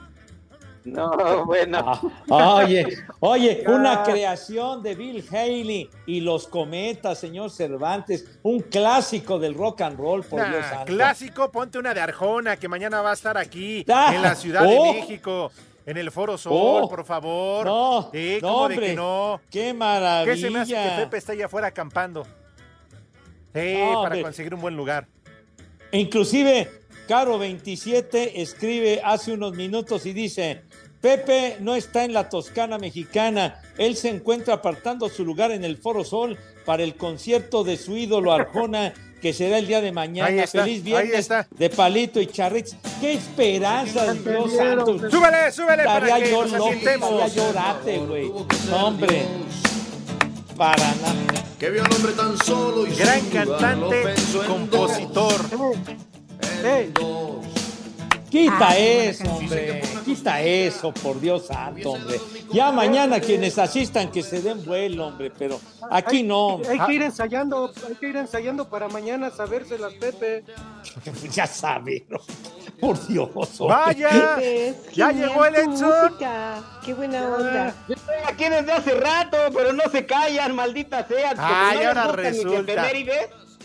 [0.86, 1.97] No, bueno.
[2.27, 2.86] Oye,
[3.21, 9.79] oye, una creación de Bill Haley y los cometas, señor Cervantes, un clásico del rock
[9.82, 10.86] and roll, por Nah, Dios santo.
[10.88, 14.65] clásico, ponte una de Arjona que mañana va a estar aquí Ah, en la Ciudad
[14.67, 14.69] oh.
[14.69, 15.51] de México,
[15.86, 16.51] en el Foro Sol,
[16.84, 16.89] Oh.
[16.89, 17.65] por favor.
[17.65, 19.39] No, no, ¿cómo de hombre, que no?
[19.49, 20.34] qué maravilla.
[20.36, 22.23] ¿Qué se me hace que Pepe está allá afuera acampando?
[23.53, 24.21] Sí, No, para hombre.
[24.23, 25.08] conseguir un buen lugar.
[25.93, 26.69] Inclusive,
[27.08, 30.63] Caro 27 escribe hace unos minutos y dice,
[31.01, 35.77] Pepe no está en la Toscana mexicana, él se encuentra apartando su lugar en el
[35.77, 39.93] Foro Sol para el concierto de su ídolo Arjona, que será el día de Ahí
[39.93, 40.43] mañana.
[40.43, 41.47] está, Feliz ahí viernes está.
[41.51, 42.75] de Palito y Charritz.
[42.99, 44.97] ¡Qué esperanzas, Dios santo!
[45.12, 48.32] Súbele, súbele para Estaría que yo nos loco, estaría llorate, güey.
[48.69, 49.25] No, hombre.
[50.58, 51.13] Para nada.
[51.60, 54.13] Que vio al hombre tan solo y Gran cantante,
[54.48, 55.42] compositor.
[58.34, 59.84] Quita Ah, eso, hombre.
[60.04, 62.19] Quita eso, por Dios santo, hombre.
[62.52, 65.60] Ya mañana quienes asistan que se den vuelo, hombre, pero
[65.91, 66.60] aquí Hay- no.
[66.67, 70.46] Hay que ir ensayando, hay que ir ensayando para mañana sabérselas, Pepe.
[71.32, 72.17] Ya sabe, ¿no?
[72.80, 73.30] por Dios.
[73.36, 73.78] hombre.
[73.78, 74.36] ¡Vaya!
[74.38, 76.63] Pepe, ¡Ya llegó el música.
[76.84, 77.76] ¡Qué buena onda!
[77.88, 81.36] Yo estoy aquí desde hace rato, pero no se callan, maldita sea.
[81.38, 82.89] Ay, no ahora resulta.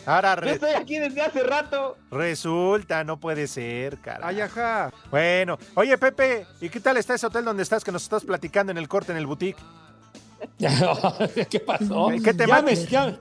[0.08, 1.96] Ahora Yo re- estoy aquí desde hace rato.
[2.10, 4.26] resulta, no puede ser, cara.
[4.26, 4.90] Ay, ajá.
[5.10, 8.72] Bueno, oye Pepe, ¿y qué tal está ese hotel donde estás que nos estás platicando
[8.72, 9.58] en el corte en el boutique?
[11.50, 12.08] ¿Qué pasó?
[12.24, 12.88] ¿Qué te ya, me, mates?
[12.88, 13.18] ya-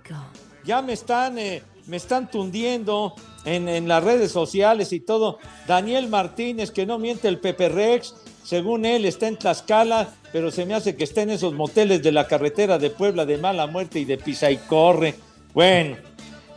[0.64, 3.14] ya me están, eh, me están tundiendo
[3.46, 5.40] en, en las redes sociales y todo.
[5.68, 10.66] Daniel Martínez, que no miente el Pepe Rex, según él está en Tlaxcala, pero se
[10.66, 14.00] me hace que está en esos moteles de la carretera de Puebla de Mala Muerte
[14.00, 15.16] y de Pisa y Corre.
[15.54, 15.98] Bueno,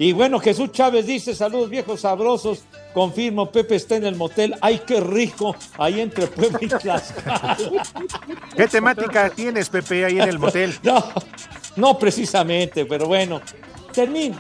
[0.01, 2.65] y bueno, Jesús Chávez dice, saludos viejos sabrosos.
[2.95, 4.55] Confirmo, Pepe está en el motel.
[4.63, 5.55] ¡Ay, qué rico!
[5.77, 7.59] Ahí entre Puebla y Tlaxcala.
[8.57, 10.75] ¿Qué temática tienes, Pepe, ahí en el motel?
[10.83, 11.05] No,
[11.77, 13.43] no precisamente, pero bueno.
[13.93, 14.39] Termino.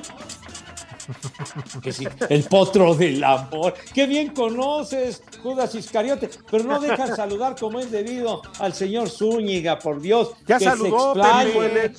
[1.82, 3.74] Que sí, el potro del amor.
[3.94, 9.78] Qué bien conoces, Judas Iscariote, pero no dejan saludar como es debido al señor Zúñiga,
[9.78, 10.30] por Dios.
[10.46, 11.14] Ya que saludó.
[11.14, 11.92] Pepe.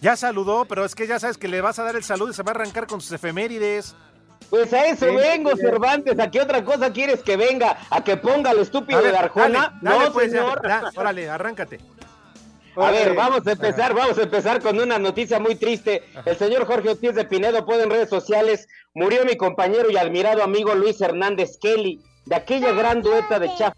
[0.00, 2.34] Ya saludó, pero es que ya sabes que le vas a dar el saludo y
[2.34, 3.94] se va a arrancar con sus efemérides.
[4.48, 5.58] Pues a eso Sí, vengo, sí.
[5.58, 6.18] Cervantes.
[6.18, 7.78] ¿A qué otra cosa quieres que venga?
[7.88, 9.78] ¿A que ponga el estúpido ver, de Arjona?
[9.82, 10.60] dale, dale, no, pues, señor.
[10.66, 11.78] ya, órale, arráncate.
[12.80, 16.02] A ver, vamos a empezar, vamos a empezar con una noticia muy triste.
[16.24, 20.42] El señor Jorge Ortiz de Pinedo pone en redes sociales, murió mi compañero y admirado
[20.42, 23.74] amigo Luis Hernández Kelly, de aquella gran dueta de Chaf.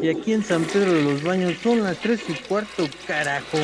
[0.00, 3.58] Y aquí en San Pedro de los Baños son las tres y cuarto, carajo.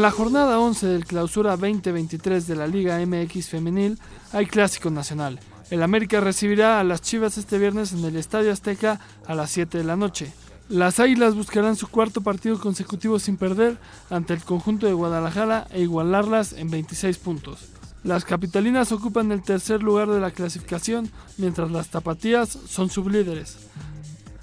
[0.00, 3.98] En la jornada 11 del clausura 2023 de la Liga MX Femenil
[4.32, 5.38] hay clásico nacional.
[5.70, 9.76] El América recibirá a las Chivas este viernes en el Estadio Azteca a las 7
[9.76, 10.32] de la noche.
[10.70, 13.76] Las Águilas buscarán su cuarto partido consecutivo sin perder
[14.08, 17.68] ante el conjunto de Guadalajara e igualarlas en 26 puntos.
[18.02, 23.68] Las capitalinas ocupan el tercer lugar de la clasificación, mientras las tapatías son sublíderes.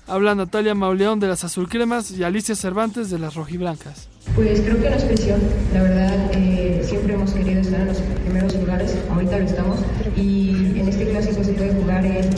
[0.06, 4.08] Habla Natalia Mauleón de las Azulcremas y Alicia Cervantes de las Rojiblancas.
[4.36, 5.42] Pues creo que no es presión,
[5.74, 9.80] la verdad eh, siempre hemos querido estar en los primeros lugares, ahorita lo estamos
[10.16, 12.30] y en este clásico se puede jugar en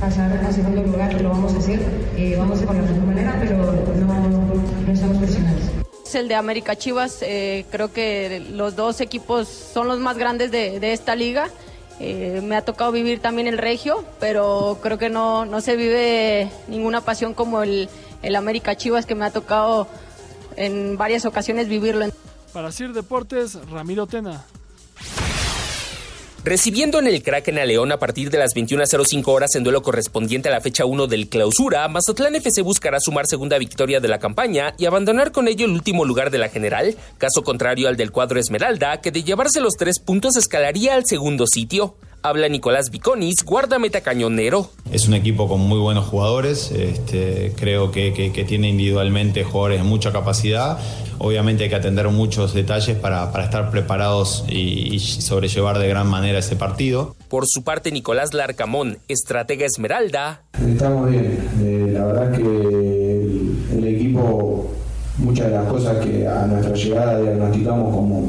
[0.00, 1.80] pasar a segundo lugar, lo vamos a hacer,
[2.16, 4.54] eh, vamos a con la mejor manera, pero no,
[4.86, 5.62] no estamos presionados.
[6.04, 10.50] Es el de América Chivas, eh, creo que los dos equipos son los más grandes
[10.50, 11.50] de, de esta liga.
[12.00, 16.48] Eh, me ha tocado vivir también el Regio, pero creo que no, no se vive
[16.68, 17.88] ninguna pasión como el,
[18.22, 19.88] el América Chivas que me ha tocado
[20.58, 22.06] en varias ocasiones vivirlo.
[22.52, 24.44] Para Sir Deportes, Ramiro Tena.
[26.44, 30.48] Recibiendo en el Kraken a León a partir de las 21.05 horas en duelo correspondiente
[30.48, 34.72] a la fecha 1 del clausura, Mazatlán FC buscará sumar segunda victoria de la campaña
[34.78, 38.40] y abandonar con ello el último lugar de la general, caso contrario al del cuadro
[38.40, 41.96] Esmeralda, que de llevarse los tres puntos escalaría al segundo sitio.
[42.20, 44.70] Habla Nicolás Viconis, guardameta cañonero.
[44.90, 49.84] Es un equipo con muy buenos jugadores, este, creo que, que, tiene individualmente jugadores de
[49.84, 50.78] mucha capacidad.
[51.18, 56.08] Obviamente hay que atender muchos detalles para, para estar preparados y, y, sobrellevar de gran
[56.08, 57.14] manera ese partido.
[57.28, 60.42] Por su parte, Nicolás Larcamón, estratega Esmeralda.
[60.66, 64.72] Estamos bien, eh, la verdad que el, el equipo,
[65.18, 68.28] muchas de las cosas que a nuestra llegada diagnosticamos como,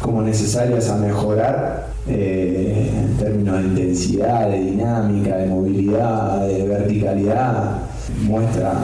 [0.00, 7.82] como necesarias a mejorar, eh, en términos de intensidad, de dinámica, de movilidad, de verticalidad,
[8.22, 8.74] muestra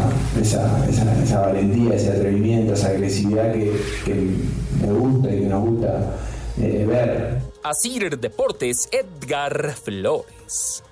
[0.40, 3.72] esa, valentía, ese atrevimiento, esa agresividad que,
[4.04, 4.14] que,
[4.80, 6.16] me gusta y que nos gusta
[6.60, 7.38] eh, ver.
[7.62, 10.82] Asir Deportes, Edgar Flores.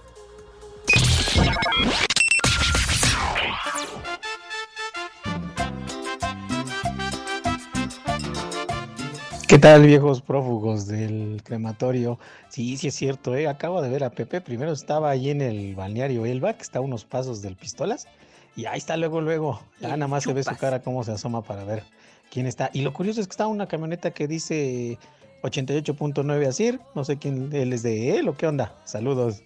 [9.54, 12.18] ¿Qué tal, viejos prófugos del crematorio?
[12.48, 13.46] Sí, sí es cierto, ¿eh?
[13.46, 14.40] acabo de ver a Pepe.
[14.40, 18.08] Primero estaba ahí en el balneario Elba, que está a unos pasos del Pistolas,
[18.56, 19.62] y ahí está luego, luego.
[19.78, 21.84] Ya nada más se ve su cara cómo se asoma para ver
[22.32, 22.68] quién está.
[22.72, 24.98] Y lo curioso es que está una camioneta que dice
[25.44, 26.80] 88.9 Asir.
[26.96, 28.74] No sé quién él es de él o qué onda.
[28.82, 29.44] Saludos.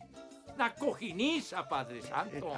[0.55, 2.55] Una cojiniza, Padre Santo.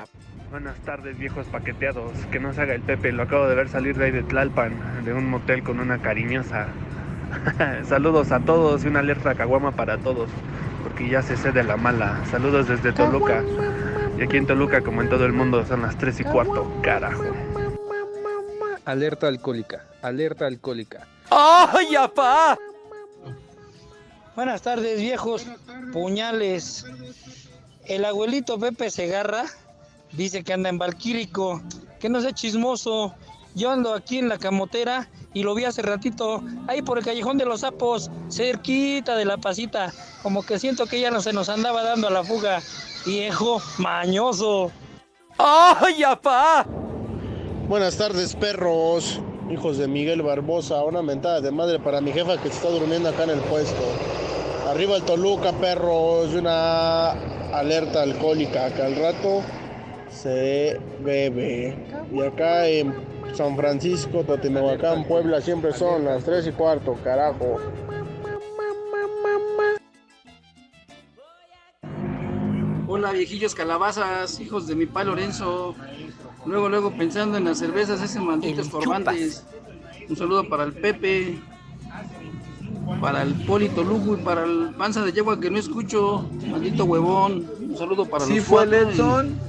[0.53, 2.13] Buenas tardes, viejos paqueteados.
[2.31, 3.11] Que no se haga el Pepe.
[3.11, 6.69] Lo acabo de ver salir de ahí de Tlalpan, de un motel con una cariñosa.
[7.88, 10.29] Saludos a todos y una alerta caguama para todos,
[10.83, 12.21] porque ya se cede la mala.
[12.31, 13.43] Saludos desde Toluca.
[14.19, 17.25] Y aquí en Toluca, como en todo el mundo, son las 3 y cuarto, carajo.
[18.85, 21.07] Alerta alcohólica, alerta alcohólica.
[21.31, 22.59] ¡Ay, apá!
[24.35, 25.47] Buenas tardes, viejos
[25.93, 26.87] puñales.
[27.85, 29.45] El abuelito Pepe Segarra
[30.12, 31.62] dice que anda en Valquírico,
[31.99, 33.14] que no sea chismoso.
[33.55, 37.39] Yo ando aquí en la camotera y lo vi hace ratito ahí por el callejón
[37.39, 39.93] de los sapos, cerquita de la pasita.
[40.23, 42.61] Como que siento que ya no se nos andaba dando a la fuga.
[43.07, 44.71] Viejo mañoso.
[45.39, 46.67] ¡Ay, apá!
[47.69, 49.21] Buenas tardes, perros.
[49.51, 53.25] Hijos de Miguel Barbosa, una mentada de madre para mi jefa que está durmiendo acá
[53.25, 53.83] en el puesto.
[54.69, 57.11] Arriba el Toluca, perros, una
[57.53, 59.43] alerta alcohólica que al rato
[60.11, 61.77] se bebe.
[62.13, 67.57] Y acá en San Francisco, Totimehuacán, Puebla, siempre son las 3 y cuarto, carajo.
[72.87, 75.75] Hola viejillos calabazas, hijos de mi pa Lorenzo.
[76.45, 79.45] Luego, luego pensando en las cervezas, ese malditos forbantes.
[80.09, 81.38] Un saludo para el Pepe,
[83.01, 87.49] para el Polito Lugo y para el panza de yegua que no escucho, maldito huevón.
[87.61, 89.40] Un saludo para ¿Sí los fue cuatro y- Letson?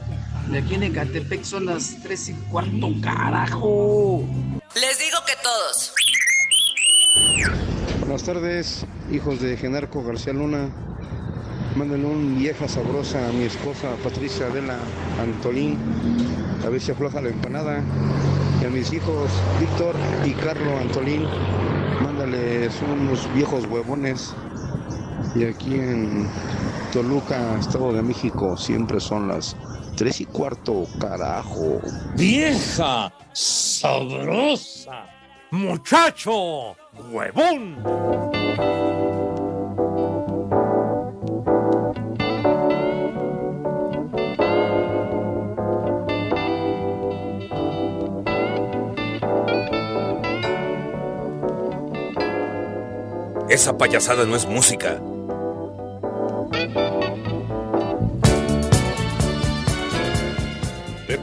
[0.51, 4.25] De aquí en Ecatepec son las 3 y cuarto, carajo.
[4.75, 5.93] Les digo que todos.
[8.01, 10.69] Buenas tardes, hijos de Genarco García Luna.
[11.77, 14.77] Mándenle un vieja sabrosa a mi esposa Patricia Adela
[15.21, 15.77] Antolín.
[16.65, 17.81] A ver si afloja la empanada.
[18.61, 21.27] Y a mis hijos Víctor y Carlos Antolín.
[22.03, 24.33] Mándales unos viejos huevones.
[25.33, 26.27] Y aquí en
[26.91, 29.55] Toluca, Estado de México, siempre son las
[29.95, 31.79] 3 y cuarto, carajo.
[32.15, 33.13] ¡Vieja!
[33.33, 35.05] ¡Sabrosa!
[35.51, 36.75] ¡Muchacho!
[37.11, 37.77] ¡Huevón!
[53.49, 55.01] Esa payasada no es música.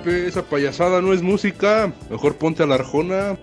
[0.09, 1.93] Esa payasada no es música.
[2.11, 3.39] Mejor ponte a la arjona.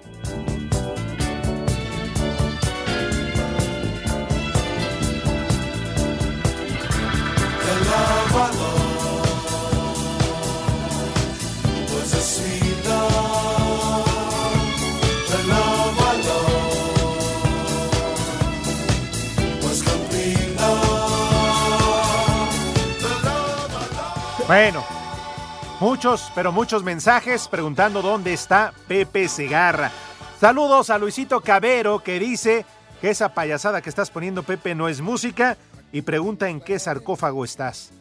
[25.96, 29.94] Muchos, pero muchos mensajes preguntando dónde está Pepe Segarra.
[30.42, 32.66] Saludos a Luisito Cabero que dice
[33.00, 35.56] que esa payasada que estás poniendo Pepe no es música
[35.94, 37.92] y pregunta en qué sarcófago estás.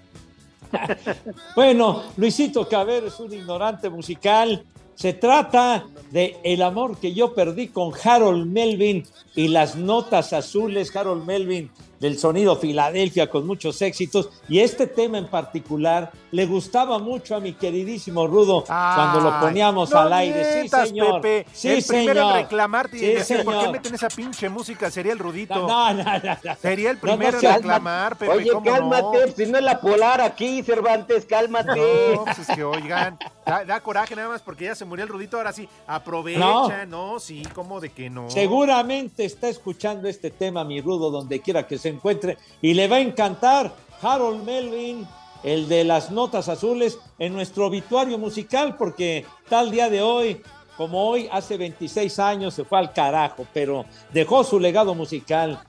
[1.54, 4.64] Bueno, Luisito Cabero es un ignorante musical.
[4.96, 10.94] Se trata de El amor que yo perdí con Harold Melvin y las notas azules.
[10.96, 16.98] Harold Melvin del sonido Filadelfia con muchos éxitos y este tema en particular le gustaba
[16.98, 20.44] mucho a mi queridísimo Rudo cuando lo poníamos no al aire.
[20.44, 21.20] Sí, mientas, señor.
[21.20, 21.46] Pepe.
[21.52, 22.36] Sí, el primero señor.
[22.36, 24.90] en reclamarte y Sí, decir, ¿por qué meten esa pinche música?
[24.90, 25.54] Sería el Rudito.
[25.54, 26.56] No, no, no.
[26.60, 28.32] Sería el primero en reclamar, Pepe.
[28.32, 32.14] Oye, ¿cómo cálmate, si no es la polar aquí, Cervantes, cálmate.
[32.14, 35.08] No, pues es que oigan, da, da coraje nada más porque ya se murió el
[35.10, 38.30] Rudito, ahora sí, aprovecha, no, sí, ¿cómo de que no?
[38.30, 42.96] Seguramente está escuchando este tema, mi Rudo, donde quiera que se encuentre, y le va
[42.96, 45.06] a encantar Harold Melvin,
[45.42, 50.42] el de las notas azules, en nuestro obituario musical, porque tal día de hoy,
[50.78, 55.60] como hoy, hace 26 años, se fue al carajo, pero dejó su legado musical.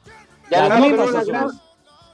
[0.47, 1.27] Y Las con notas una, azules.
[1.27, 1.49] gran,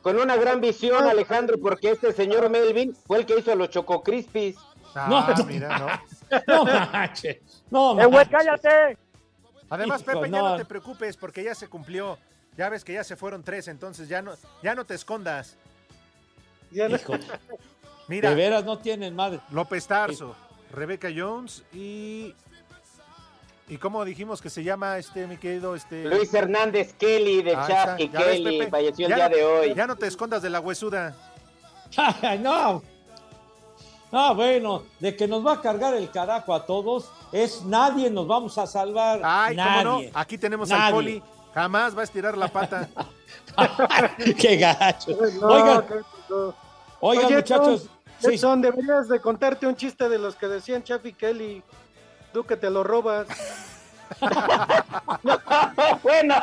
[0.01, 4.01] con una gran visión, Alejandro, porque este señor Melvin fue el que hizo los Choco
[4.01, 4.55] Crispies.
[4.95, 5.45] Ah, No.
[5.45, 5.87] mira, no.
[6.47, 7.37] No manches,
[7.69, 8.29] no ¡Eh, güey, manches.
[8.31, 8.97] cállate!
[9.69, 10.49] Además, Pepe, ya no.
[10.49, 12.17] no te preocupes porque ya se cumplió.
[12.57, 15.57] Ya ves que ya se fueron tres, entonces ya no, ya no te escondas.
[16.71, 17.13] Hijo,
[18.07, 19.39] Mira, de veras no tienen madre.
[19.51, 20.35] López Tarso,
[20.71, 22.35] Rebeca Jones y.
[23.67, 25.75] ¿Y cómo dijimos que se llama este, mi querido?
[25.75, 26.03] Este...
[26.03, 29.73] Luis Hernández Kelly de Ya ves, Kelly Pepe, falleció el ya día no- de hoy.
[29.73, 31.15] Ya no te escondas de la huesuda.
[32.41, 32.83] no.
[34.11, 38.27] Ah, bueno, de que nos va a cargar el carajo a todos, es nadie nos
[38.27, 39.21] vamos a salvar.
[39.23, 39.83] Ay, nadie.
[39.85, 40.09] cómo no.
[40.15, 41.23] Aquí tenemos al poli.
[41.53, 42.87] Jamás va a estirar la pata.
[44.39, 45.11] Qué gacho.
[45.41, 45.95] No, Oigan, qué-
[46.29, 46.53] no.
[47.01, 47.81] oigan, Oye, muchachos.
[47.83, 51.61] Edson, sí, Edson, deberías de contarte un chiste de los que decían Chaffy Kelly.
[52.31, 53.27] Tú que te lo robas.
[56.03, 56.35] bueno,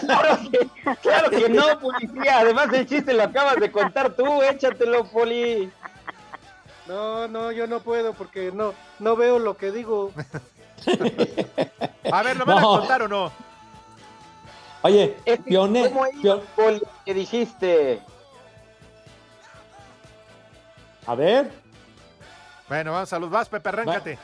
[0.00, 0.68] claro que,
[1.02, 2.38] claro que no, policía.
[2.40, 4.42] Además, el chiste lo acabas de contar tú.
[4.42, 5.70] Échatelo, poli.
[6.86, 10.12] No, no, yo no puedo porque no, no veo lo que digo.
[12.12, 12.74] A ver, ¿lo van No.
[12.76, 13.32] a contar o no?
[14.86, 16.80] Oye, Es que, Pioné- ¿Cómo iba, Pio- poli?
[17.04, 18.00] ¿Qué dijiste?
[21.06, 21.50] A ver.
[22.68, 24.18] Bueno, vamos a los vas, Pepe, arráncate.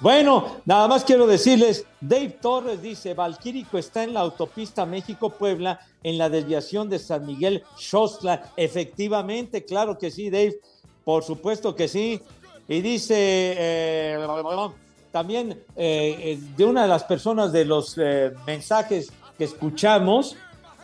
[0.00, 6.18] Bueno, nada más quiero decirles, Dave Torres dice, Valquírico está en la autopista México-Puebla en
[6.18, 8.52] la desviación de San Miguel Xostla.
[8.56, 10.56] Efectivamente, claro que sí, Dave,
[11.04, 12.20] por supuesto que sí.
[12.68, 13.14] Y dice
[13.56, 14.26] eh,
[15.12, 20.36] también eh, eh, de una de las personas de los eh, mensajes que escuchamos,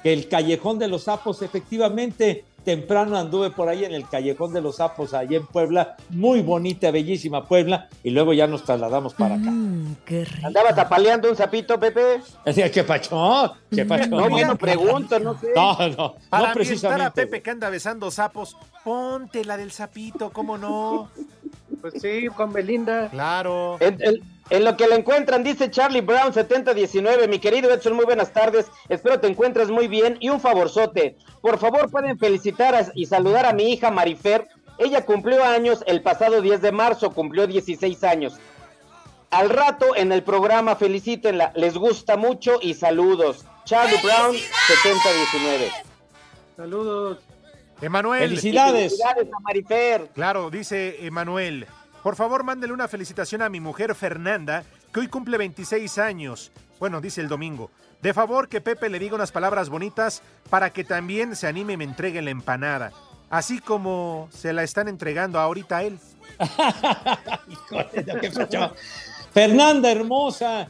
[0.02, 4.60] que el Callejón de los Sapos, efectivamente, temprano anduve por ahí en el Callejón de
[4.60, 9.36] los Sapos, allí en Puebla, muy bonita, bellísima Puebla, y luego ya nos trasladamos para
[9.36, 9.50] acá.
[10.42, 12.20] ¿Andabas apaleando un sapito, Pepe?
[12.44, 13.54] Decía, ¿qué pacho?
[13.70, 14.10] ¿Qué pacho?
[14.10, 15.48] No, bueno, pregunto, no sé.
[15.54, 17.22] No, no, Para no ambientar a precisamente.
[17.22, 21.10] Pepe que anda besando sapos, ponte la del sapito, ¿cómo no?
[21.80, 23.08] Pues sí, con Belinda.
[23.08, 23.78] Claro.
[24.50, 28.66] En lo que la encuentran, dice Charlie Brown 7019, mi querido Edson, muy buenas tardes,
[28.88, 33.44] espero te encuentres muy bien y un favorzote, por favor pueden felicitar a- y saludar
[33.46, 34.46] a mi hija Marifer,
[34.78, 38.34] ella cumplió años el pasado 10 de marzo, cumplió 16 años.
[39.30, 43.44] Al rato en el programa felicítenla, les gusta mucho y saludos.
[43.64, 45.70] Charlie Brown 7019.
[46.56, 47.18] Saludos.
[47.82, 48.22] Emanuel.
[48.30, 48.92] Felicidades.
[48.92, 50.08] Felicidades a Marifer.
[50.14, 51.66] Claro, dice Emanuel.
[52.02, 56.52] Por favor, mándele una felicitación a mi mujer Fernanda, que hoy cumple 26 años.
[56.78, 57.70] Bueno, dice el domingo.
[58.02, 61.76] De favor que Pepe le diga unas palabras bonitas para que también se anime y
[61.76, 62.92] me entregue la empanada.
[63.30, 65.98] Así como se la están entregando ahorita a él.
[69.32, 70.68] Fernanda hermosa,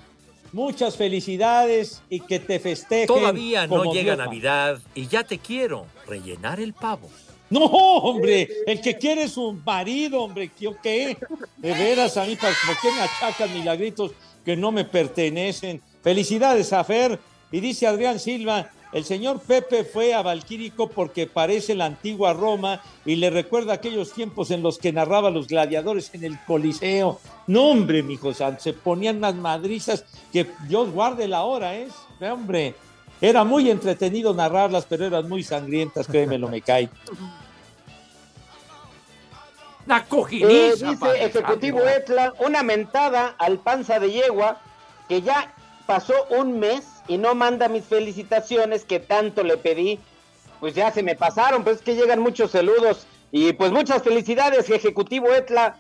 [0.53, 3.07] muchas felicidades y que te festejen.
[3.07, 7.11] Todavía no como llega Dios Navidad y ya te quiero rellenar el pavo.
[7.51, 11.17] No, hombre, el que quiere es un marido, hombre, ¿yo qué?
[11.57, 12.51] De veras, a mí, ¿por
[12.83, 14.13] qué me achacan milagritos
[14.45, 15.81] que no me pertenecen?
[16.03, 17.19] Felicidades a Fer.
[17.51, 22.83] Y dice Adrián Silva, el señor Pepe fue a Valquírico porque parece la antigua Roma
[23.05, 27.21] y le recuerda aquellos tiempos en los que narraba los gladiadores en el Coliseo.
[27.47, 31.89] No, hombre, mijo se ponían unas madrizas que Dios guarde la hora, ¿eh?
[32.21, 32.75] Hombre,
[33.21, 36.89] era muy entretenido narrarlas, pero eran muy sangrientas, créemelo, me cae.
[39.87, 40.05] Una
[40.49, 41.81] Eh, dice Ejecutivo.
[41.81, 44.61] Etla, una mentada al panza de yegua
[45.09, 45.55] que ya
[45.87, 49.99] pasó un mes y no manda mis felicitaciones que tanto le pedí.
[50.61, 53.07] Pues ya se me pasaron, pues es que llegan muchos saludos.
[53.33, 55.79] Y pues muchas felicidades, Ejecutivo Etla.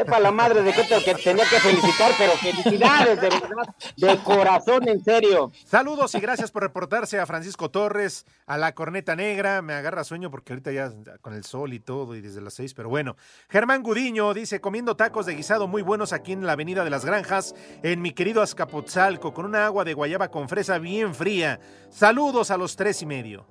[0.00, 4.16] Sepa la madre de qué te que tenía que felicitar, pero felicidades, de verdad, de
[4.22, 5.52] corazón, en serio.
[5.66, 9.60] Saludos y gracias por reportarse a Francisco Torres, a la corneta negra.
[9.60, 12.72] Me agarra sueño porque ahorita ya con el sol y todo y desde las seis,
[12.72, 13.18] pero bueno.
[13.50, 17.04] Germán Gudiño dice, comiendo tacos de guisado muy buenos aquí en la Avenida de las
[17.04, 21.60] Granjas, en mi querido Azcapotzalco, con una agua de guayaba con fresa bien fría.
[21.90, 23.46] Saludos a los tres y medio.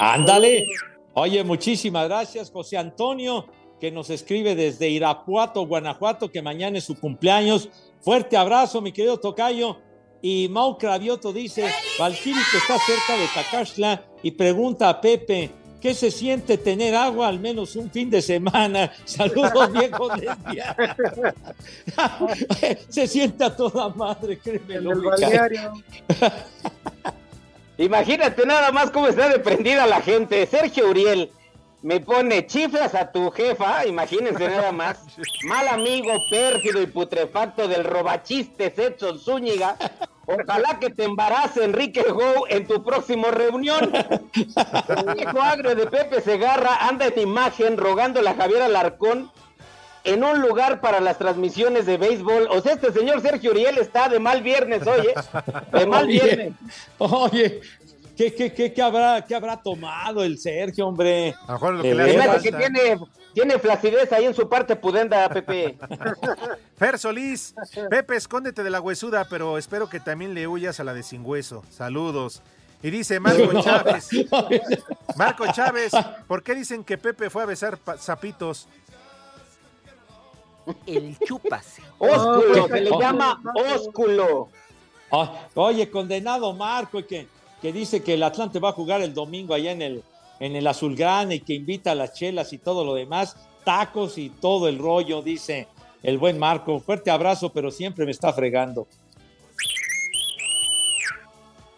[0.00, 0.66] Ándale.
[1.14, 3.46] Oye, muchísimas gracias, José Antonio,
[3.80, 7.70] que nos escribe desde Irapuato, Guanajuato, que mañana es su cumpleaños.
[8.00, 9.78] Fuerte abrazo, mi querido Tocayo.
[10.22, 11.64] Y Mau Cravioto dice,
[11.98, 15.50] Valkyrie que está cerca de Tacashla y pregunta a Pepe,
[15.80, 18.92] ¿qué se siente tener agua al menos un fin de semana?
[19.06, 20.96] Saludos, viejo lesbiana.
[22.90, 24.78] se siente a toda madre, créeme.
[27.78, 30.44] Imagínate nada más cómo está de prendida la gente.
[30.44, 31.30] Sergio Uriel
[31.82, 34.98] me pone chiflas a tu jefa, imagínense nada más.
[35.44, 39.76] Mal amigo, pérfido y putrefacto del robachistes Edson Zúñiga.
[40.26, 43.90] Ojalá que te embarace Enrique Go en tu próximo reunión.
[43.94, 49.30] El hijo agrio de Pepe Segarra anda en imagen rogándole a Javier Alarcón
[50.04, 52.48] en un lugar para las transmisiones de béisbol.
[52.50, 55.14] O sea, este señor Sergio Uriel está de mal viernes, oye.
[55.72, 56.52] De mal Oye, viernes.
[56.98, 57.60] Oye,
[58.16, 61.34] ¿qué, qué, qué, qué habrá, ¿qué habrá tomado el Sergio, hombre?
[61.46, 62.98] A lo mejor lo que le Se hace que tiene,
[63.32, 65.76] tiene flacidez ahí en su parte pudenda, Pepe.
[66.76, 67.54] Fer Solís,
[67.88, 71.24] Pepe, escóndete de la huesuda, pero espero que también le huyas a la de sin
[71.24, 71.64] hueso.
[71.70, 72.42] Saludos.
[72.82, 73.60] Y dice Marco.
[73.62, 74.08] Chávez,
[75.16, 75.92] Marco Chávez,
[76.26, 78.68] ¿por qué dicen que Pepe fue a besar zapitos?
[80.86, 81.76] El chupas.
[81.98, 83.40] Ósculo, se le llama
[83.74, 84.48] ósculo.
[85.10, 87.26] Ah, oye, condenado Marco, que,
[87.60, 90.02] que dice que el Atlante va a jugar el domingo allá en el,
[90.38, 94.30] en el Azulgrana y que invita a las chelas y todo lo demás, tacos y
[94.30, 95.68] todo el rollo, dice
[96.02, 96.80] el buen Marco.
[96.80, 98.86] Fuerte abrazo, pero siempre me está fregando.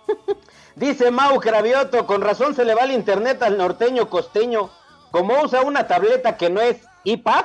[0.76, 4.70] Dice Mau Cravioto, con razón se le va el internet al norteño costeño.
[5.11, 7.45] Como usa una tableta que no es iPad,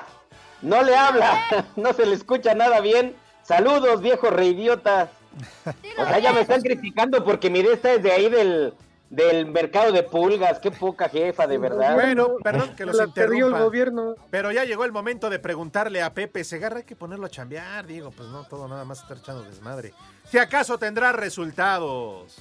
[0.61, 3.15] no le habla, no se le escucha nada bien.
[3.43, 5.11] Saludos, viejo reidiota.
[5.97, 8.73] O sea, ya me están criticando porque mi de esta es de ahí del,
[9.09, 10.59] del mercado de pulgas.
[10.59, 11.95] Qué poca jefa, de verdad.
[11.95, 13.63] Bueno, perdón que los La perdió el interrumpa.
[13.63, 14.15] gobierno.
[14.29, 17.85] Pero ya llegó el momento de preguntarle a Pepe Segarra, hay que ponerlo a chambear,
[17.85, 19.93] Diego, pues no todo nada más estar echando desmadre.
[20.29, 22.35] Si acaso tendrá resultados.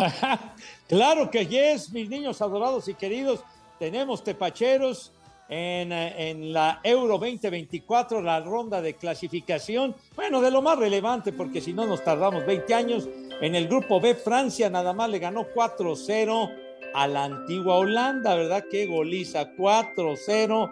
[0.88, 3.44] Claro que yes, mis niños adorados y queridos,
[3.78, 5.12] tenemos tepacheros
[5.48, 9.94] en, eh, la Euro 2024, la ronda de clasificación.
[10.14, 13.08] Bueno, de lo más relevante, porque si no nos tardamos 20 años.
[13.40, 16.50] En el grupo B, Francia nada más le ganó 4-0
[16.92, 18.64] a la antigua Holanda, ¿verdad?
[18.70, 20.70] Qué goliza, 4-0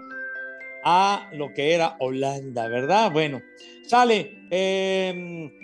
[0.84, 3.10] a lo que era Holanda, ¿verdad?
[3.10, 3.40] Bueno,
[3.86, 5.08] sale eh,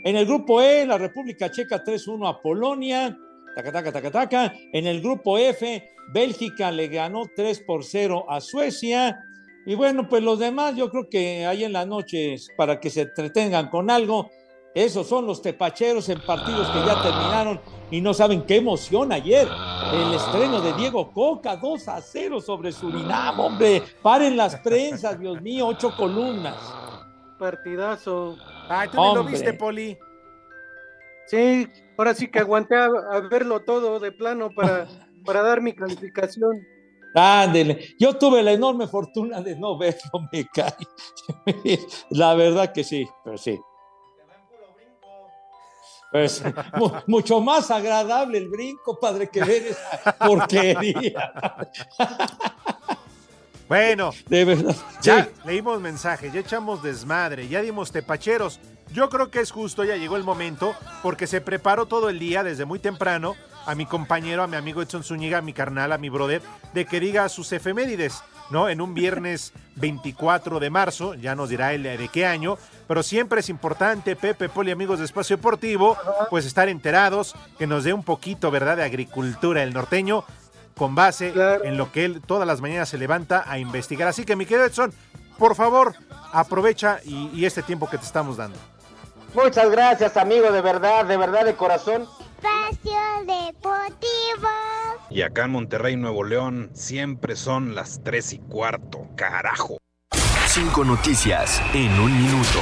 [0.05, 3.19] en el grupo E, la República Checa 3-1 a Polonia,
[3.55, 4.55] taca, taca, taca, taca.
[4.73, 9.19] En el grupo F, Bélgica le ganó 3 por 0 a Suecia.
[9.67, 13.03] Y bueno, pues los demás, yo creo que ahí en las noches, para que se
[13.03, 14.31] entretengan con algo,
[14.75, 19.49] esos son los tepacheros en partidos que ya terminaron y no saben qué emoción ayer.
[19.93, 23.83] El estreno de Diego Coca, 2 a 0 sobre Surinam, hombre.
[24.03, 26.57] Paren las prensas, Dios mío, ocho columnas.
[27.39, 28.37] Partidazo.
[28.69, 29.97] Ay, tú ni lo viste, Poli.
[31.27, 34.87] Sí, ahora sí que aguanté a, a verlo todo de plano para,
[35.25, 36.67] para dar mi calificación.
[37.15, 37.95] Ándele.
[37.99, 40.01] Yo tuve la enorme fortuna de no verlo,
[40.33, 40.75] me cae.
[42.11, 43.59] La verdad que sí, pero sí.
[46.11, 46.43] Pues
[46.77, 51.33] mu- mucho más agradable el brinco, padre, que ver esa porquería.
[53.75, 54.77] Bueno, De verdad.
[55.03, 55.31] ya Sí.
[55.47, 58.61] leímos mensajes, ya echamos desmadre, ya dimos tepacheros.
[58.93, 62.45] Yo creo que es justo, ya llegó el momento, porque se preparó todo el día
[62.45, 63.35] desde muy temprano
[63.66, 66.41] a mi compañero, a mi amigo Edson Zúñiga, a mi carnal, a mi brother,
[66.72, 68.68] de que diga sus efemérides, ¿no?
[68.68, 72.57] En un viernes 24 de marzo, ya nos dirá él de qué año,
[72.87, 75.97] pero siempre es importante, Pepe, Poli, amigos de Espacio Deportivo,
[76.31, 80.25] pues estar enterados, que nos dé un poquito, ¿verdad?, de agricultura el norteño,
[80.77, 81.33] con base
[81.64, 84.09] en lo que él todas las mañanas se levanta a investigar.
[84.09, 84.93] Así que, mi querido Edson,
[85.39, 85.95] por favor,
[86.33, 88.59] aprovecha y, y este tiempo que te estamos dando.
[89.35, 92.07] Muchas gracias, amigo, de verdad, de verdad, de corazón.
[92.45, 94.49] Espacio Deportivo.
[95.11, 99.79] Y acá en Monterrey, Nuevo León, siempre son las 3 y cuarto, carajo.
[100.47, 102.61] Cinco noticias en un minuto.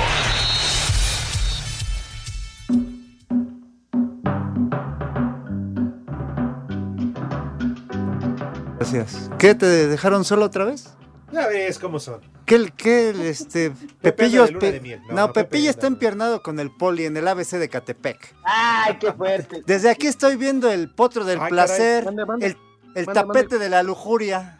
[9.03, 9.30] Gracias.
[9.38, 10.94] ¿Qué te dejaron solo otra vez?
[11.32, 12.20] Ya ves cómo son.
[12.44, 13.72] ¿Qué, el- qué, el, este,
[14.03, 15.00] Pepillo, de luna Pe- de miel.
[15.09, 18.34] no, No, Pepillo está empiernado con el poli en el ABC de Catepec.
[18.44, 19.62] Ay, qué fuerte.
[19.66, 22.16] Desde aquí estoy viendo el potro del Ay, placer, caray.
[22.16, 22.46] Mande, mande.
[22.46, 22.57] el,
[22.94, 23.59] el Mande, tapete mande.
[23.59, 24.59] de la lujuria.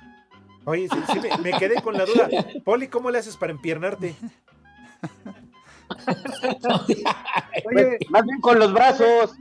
[0.65, 2.29] Oye, sí, sí, me, me quedé con la duda.
[2.65, 4.15] Poli, ¿cómo le haces para empiernarte?
[7.67, 9.33] Oye, Más bien con los brazos.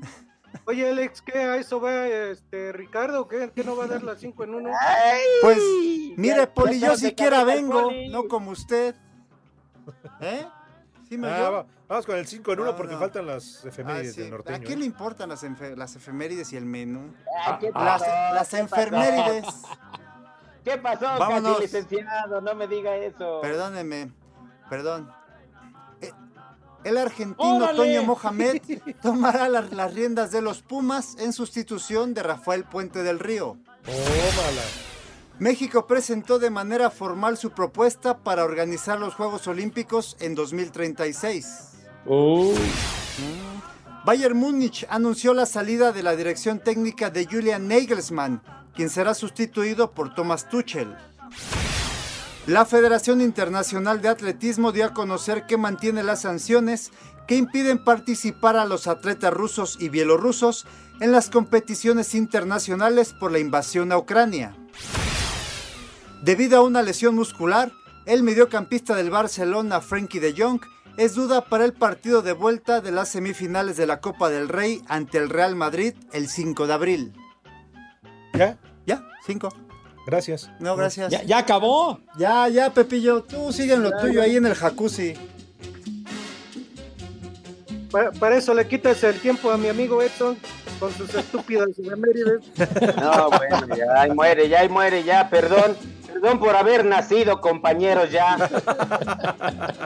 [0.66, 3.28] Oye, Alex, ¿qué a eso va este Ricardo?
[3.28, 4.72] ¿Qué, ¿Qué no va a dar las 5 en uno?
[5.41, 5.58] Pues,
[6.18, 8.10] mire, ya Poli, yo siquiera vengo, Poli.
[8.10, 8.95] no como usted.
[10.20, 10.45] ¿Eh?
[11.10, 12.99] Sí me Ah, va- vamos con el 5 en 1 No, porque no.
[12.99, 14.22] faltan las Ah, efemérides sí.
[14.22, 14.60] del ¿A norteño.
[14.66, 14.82] quién ¿eh?
[14.82, 15.43] le importan las,
[15.76, 17.14] las efemérides y el menú?
[17.60, 18.06] ¿qué Las, pasó?
[18.34, 18.58] las ¿Qué pasó?
[18.58, 19.45] enfermérides.
[20.64, 21.54] ¿Qué pasó, Vámonos.
[21.58, 22.39] casi licenciado?
[22.39, 23.39] No me diga eso.
[23.41, 24.12] Perdóneme,
[24.70, 25.12] perdón.
[26.84, 27.78] El argentino ¡Órale!
[27.78, 28.62] Toño Mohamed
[29.02, 33.58] tomará las, las riendas de los Pumas en sustitución de Rafael Puente del Río.
[33.86, 34.62] Tómala.
[35.40, 41.70] México presentó de manera formal su propuesta para organizar los Juegos Olímpicos en 2036.
[42.06, 42.56] Uy.
[44.06, 48.42] Bayern Múnich anunció la salida de la dirección técnica de Julian Nagelsmann,
[48.76, 50.96] quien será sustituido por Thomas Tuchel.
[52.48, 56.92] La Federación Internacional de Atletismo dio a conocer que mantiene las sanciones
[57.28, 60.66] que impiden participar a los atletas rusos y bielorrusos
[61.00, 64.56] en las competiciones internacionales por la invasión a Ucrania.
[66.24, 67.72] Debido a una lesión muscular,
[68.08, 70.62] el mediocampista del Barcelona, Frankie de Jong,
[70.98, 74.82] es duda para el partido de vuelta de las semifinales de la Copa del Rey
[74.88, 77.14] ante el Real Madrid el 5 de abril.
[78.34, 78.58] ¿Ya?
[78.88, 79.08] ¿Ya?
[79.26, 79.50] ¿Cinco?
[80.06, 80.49] Gracias.
[80.60, 81.12] No, gracias.
[81.12, 81.99] ¿Ya, ya acabó?
[82.18, 85.14] Ya, ya, Pepillo, tú sigue en lo tuyo ahí en el jacuzzi.
[87.91, 90.38] Para, para eso le quitas el tiempo a mi amigo Edson
[90.82, 92.41] con sus estúpidas efemérides.
[92.97, 95.78] No, bueno, ya ahí muere, ya ahí muere, ya, perdón.
[96.12, 98.38] Perdón por haber nacido, compañeros, ya.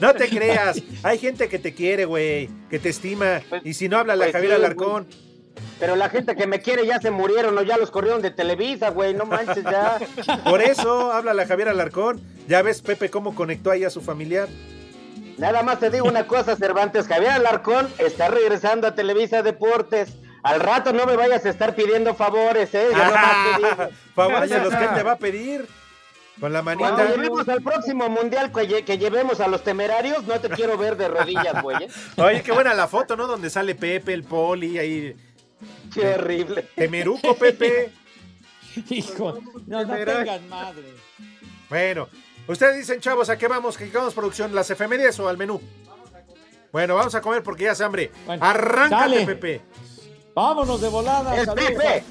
[0.00, 0.82] No te creas.
[1.04, 2.50] Hay gente que te quiere, güey.
[2.68, 3.42] Que te estima.
[3.62, 5.06] Y si no, habla la pues Javier sí, Alarcón.
[5.80, 8.90] Pero la gente que me quiere ya se murieron o ya los corrieron de Televisa,
[8.90, 9.12] güey.
[9.14, 9.98] No manches, ya.
[10.44, 12.22] Por eso habla la Javier Alarcón.
[12.48, 14.48] Ya ves, Pepe, cómo conectó ahí a su familiar.
[15.36, 17.06] Nada más te digo una cosa, Cervantes.
[17.08, 20.14] Javier Alarcón está regresando a Televisa Deportes.
[20.44, 22.88] Al rato no me vayas a estar pidiendo favores, ¿eh?
[22.92, 23.88] Nomás te digo.
[24.14, 25.66] Favores de los que él te va a pedir.
[26.40, 27.14] Con la Cuando manita.
[27.16, 30.96] lleguemos al próximo mundial que, lle- que llevemos a los temerarios, no te quiero ver
[30.96, 31.84] de rodillas, güey.
[31.84, 31.88] ¿eh?
[32.16, 33.26] Oye, qué buena la foto, ¿no?
[33.26, 35.16] Donde sale Pepe, el poli, ahí.
[35.92, 36.62] Qué horrible.
[36.74, 37.92] Temeruco, Pepe.
[38.90, 40.94] Hijo, no, no tengan madre.
[41.68, 42.08] Bueno,
[42.48, 43.76] ustedes dicen, chavos, ¿a qué vamos?
[43.76, 44.54] ¿Qué vamos producción?
[44.54, 45.60] ¿Las efemérides o al menú?
[46.72, 48.10] Bueno, vamos a comer porque ya hace hambre.
[48.26, 49.26] Bueno, Arráncate, dale.
[49.26, 49.60] Pepe.
[50.34, 51.36] Vámonos de volada.
[51.38, 51.88] ¡El saludos Pepe!
[51.88, 52.02] a-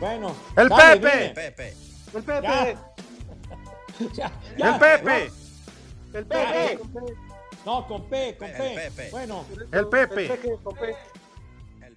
[0.00, 0.36] Bueno.
[0.56, 1.76] ¡El dale, Pepe!
[2.14, 2.74] El Pepe, Ya.
[4.14, 4.72] Ya, ya.
[4.74, 5.30] ¡El Pepe!
[6.14, 7.12] el Pepe, con P,
[7.66, 8.74] No, con P, con El P.
[8.74, 9.10] Pepe.
[9.10, 10.22] Bueno, ¡El Pepe!
[10.22, 10.96] el Pepe, con P.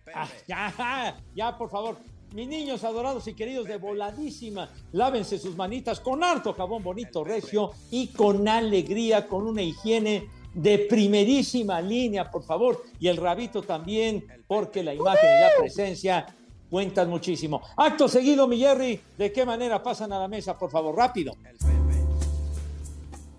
[0.10, 0.20] Pepe.
[0.20, 1.98] ah, ya, ya, por favor.
[2.34, 7.72] Mis niños adorados y queridos de voladísima, lávense sus manitas con harto jabón bonito, recio
[7.90, 12.84] y con alegría, con una higiene de primerísima línea, por favor.
[13.00, 16.36] Y el rabito también, porque la imagen y la presencia
[16.70, 17.62] cuentan muchísimo.
[17.76, 20.96] Acto seguido, mi Jerry, ¿de qué manera pasan a la mesa, por favor?
[20.96, 21.34] Rápido.
[21.44, 22.04] El Pepe.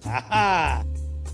[0.04, 0.84] Ajá.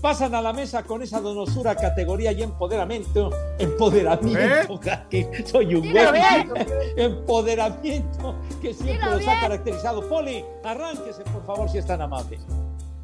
[0.01, 3.31] Pasan a la mesa con esa donosura, categoría y empoderamiento.
[3.57, 4.79] Empoderamiento,
[5.09, 6.05] que soy un güey.
[6.97, 10.07] Empoderamiento que siempre los ha caracterizado.
[10.07, 12.39] Poli, arránquese, por favor, si es tan amable.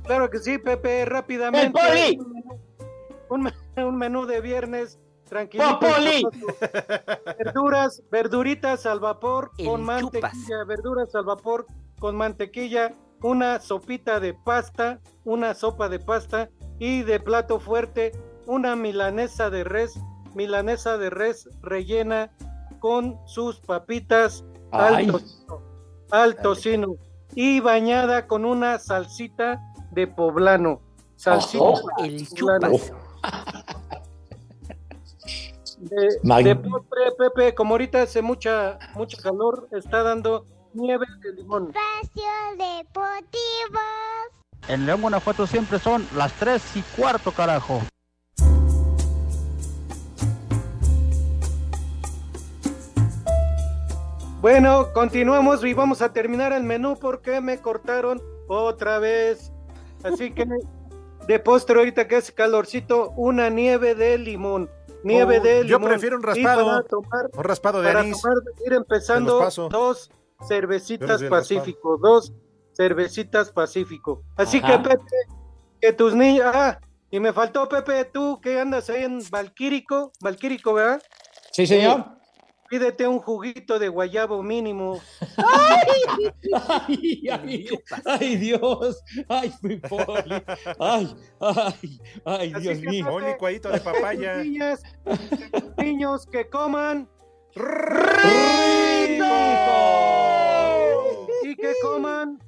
[0.03, 1.65] Claro que sí, Pepe, rápidamente.
[1.65, 2.19] ¡El Poli!
[3.29, 5.79] Un, un menú de viernes tranquilito.
[5.79, 6.23] ¡Popoli!
[7.39, 11.65] Verduras, verduritas al vapor El con mantequilla, verduras al vapor
[11.99, 16.49] con mantequilla, una sopita de pasta, una sopa de pasta
[16.83, 18.11] y de plato fuerte
[18.45, 19.97] una milanesa de res,
[20.35, 22.29] milanesa de res rellena
[22.79, 25.61] con sus papitas al tocino,
[26.11, 26.95] al tocino
[27.35, 29.61] y bañada con una salsita
[29.91, 30.81] de poblano.
[31.15, 32.71] Salsita Oh, el poblano.
[32.77, 32.91] chupas.
[35.77, 41.69] De, de postre, Pepe, como ahorita hace mucha, mucha calor, está dando nieve de limón.
[41.69, 43.79] Espacio Deportivo.
[44.67, 47.81] En León, Guanajuato siempre son las 3 y cuarto, carajo.
[54.41, 59.51] Bueno, continuamos y vamos a terminar el menú porque me cortaron otra vez.
[60.03, 60.45] Así que
[61.27, 64.69] de postre ahorita que hace calorcito, una nieve de limón.
[65.03, 65.89] Nieve Oh, de yo limón.
[65.91, 66.65] prefiero un raspado.
[66.65, 68.21] para tomar, Un raspado de para anís.
[68.21, 69.39] tomar, ir empezando
[69.69, 72.33] dos Yo cervecitas Pacífico, dos
[72.73, 74.23] cervecitas Pacífico.
[74.35, 74.81] Así Ajá.
[74.81, 75.15] que Pepe,
[75.81, 76.79] que tus niños, ah,
[77.11, 81.01] y me faltó Pepe, tú que andas ahí en Valquírico, Valquírico, ¿verdad?
[81.51, 82.05] Sí, señor.
[82.69, 84.99] Pídete un juguito de guayabo mínimo.
[85.37, 87.67] Ay, ay,
[88.05, 90.43] ay, Dios, ay, mi poli,
[90.79, 93.13] ay, ay, ay, Dios mío.
[93.13, 94.37] Un licuadito de papaya.
[94.37, 94.81] Niñas,
[95.77, 97.07] niños que coman
[101.43, 102.39] y que coman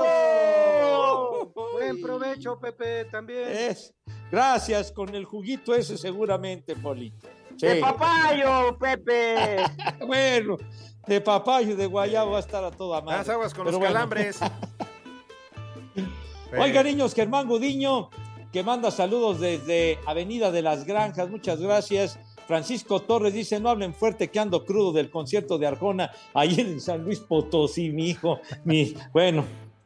[0.00, 1.52] ¡Sabroso!
[1.72, 3.48] Buen provecho, Pepe, también.
[3.48, 3.94] Es,
[4.30, 7.14] gracias, con el juguito ese seguramente, Poli.
[7.56, 7.66] Sí.
[7.66, 9.56] ¡De papayo, Pepe!
[10.06, 10.58] Bueno,
[11.06, 13.20] de papayo de guayabo va a estar a toda madre.
[13.20, 13.94] Haz aguas con Pero los bueno.
[13.94, 14.38] calambres.
[16.58, 18.10] Oiga, niños, Germán Gudiño,
[18.52, 22.18] que manda saludos desde Avenida de las Granjas, muchas gracias.
[22.50, 26.80] Francisco Torres dice, no hablen fuerte que ando crudo del concierto de Arjona ayer en
[26.80, 28.40] San Luis Potosí, mi hijo.
[28.64, 28.92] Mi...
[29.12, 29.44] Bueno,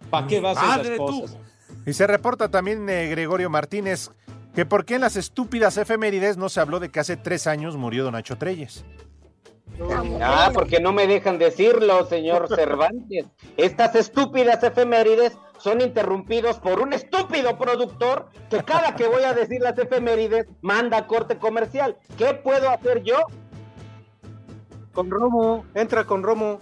[0.08, 1.20] ¿para qué vas a Madre esas tú.
[1.20, 1.36] cosas?
[1.84, 4.10] Y se reporta también eh, Gregorio Martínez
[4.54, 7.76] que por qué en las estúpidas efemérides no se habló de que hace tres años
[7.76, 8.86] murió Don Nacho Treyes.
[10.22, 13.26] Ah, porque no me dejan decirlo, señor Cervantes.
[13.56, 19.60] Estas estúpidas efemérides son interrumpidos por un estúpido productor que cada que voy a decir
[19.60, 21.96] las efemérides manda a corte comercial.
[22.16, 23.16] ¿Qué puedo hacer yo?
[24.92, 26.60] Con Romo, entra con Romo.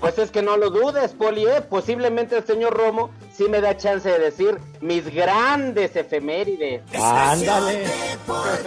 [0.00, 1.62] Pues es que no lo dudes, Poli, ¿eh?
[1.62, 6.82] posiblemente el señor Romo sí me da chance de decir mis grandes efemérides.
[7.00, 7.84] Ándale.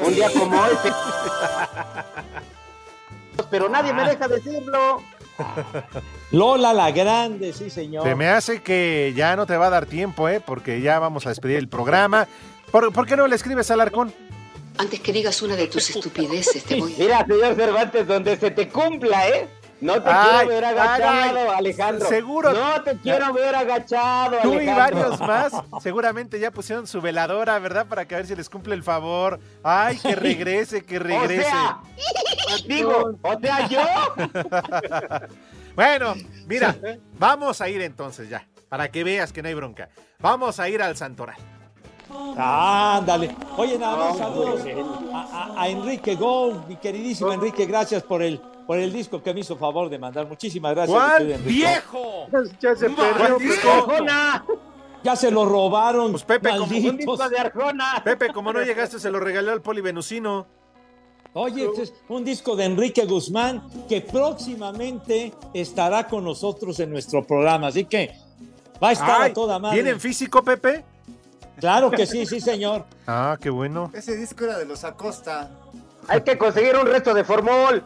[0.03, 0.71] Un día como hoy.
[3.49, 5.01] Pero nadie me deja decirlo.
[6.31, 8.03] Lola la Grande, sí, señor.
[8.03, 10.41] Se me hace que ya no te va a dar tiempo, ¿eh?
[10.43, 12.27] Porque ya vamos a despedir el programa.
[12.71, 14.13] ¿Por, por qué no le escribes al Arcón?
[14.77, 18.69] Antes que digas una de tus estupideces, te voy Mira, señor Cervantes, donde se te
[18.69, 19.47] cumpla, ¿eh?
[19.79, 21.55] No te Ay, quiero ver agachado, ay.
[21.57, 22.09] Alejandro.
[22.09, 22.53] Seguro.
[22.53, 27.85] No te quiero ver agachado, Tú y varios más seguramente ya pusieron su veladora, ¿verdad?
[27.85, 29.39] Para que a ver si les cumple el favor.
[29.63, 31.47] Ay, que regrese, que regrese.
[31.47, 31.79] O sea,
[32.67, 33.81] digo, o sea, yo.
[35.75, 36.15] Bueno,
[36.47, 36.75] mira,
[37.19, 39.89] vamos a ir entonces ya, para que veas que no hay bronca.
[40.17, 41.37] Vamos a ir al Santoral.
[42.37, 43.35] Ándale.
[43.57, 44.61] Oye, nada más saludos
[45.13, 45.21] a,
[45.55, 49.39] a- a Enrique Go, mi queridísimo Enrique, gracias por el, por el disco que me
[49.41, 50.27] hizo favor de mandar.
[50.27, 50.97] Muchísimas gracias.
[50.97, 51.49] ¿Cuál Enrique.
[51.49, 52.27] viejo?
[52.59, 53.39] Ya se ¿Cuál perdió.
[53.39, 53.69] disco?
[53.69, 54.45] Arjona,
[55.03, 56.11] Ya se lo robaron.
[56.11, 58.01] Pues Pepe, como- un disco de Arjona.
[58.03, 60.45] Pepe, como no llegaste, se lo regaló al polivenusino.
[61.33, 67.23] Oye, este es un disco de Enrique Guzmán que próximamente estará con nosotros en nuestro
[67.23, 67.67] programa.
[67.67, 68.15] Así que
[68.81, 69.75] va a estar Ay, a toda madre.
[69.75, 70.83] ¿Viene en físico, Pepe?
[71.59, 72.85] Claro que sí, sí, señor.
[73.07, 73.91] Ah, qué bueno.
[73.93, 75.49] Ese disco era de los Acosta.
[76.07, 77.83] Hay que conseguir un resto de formol.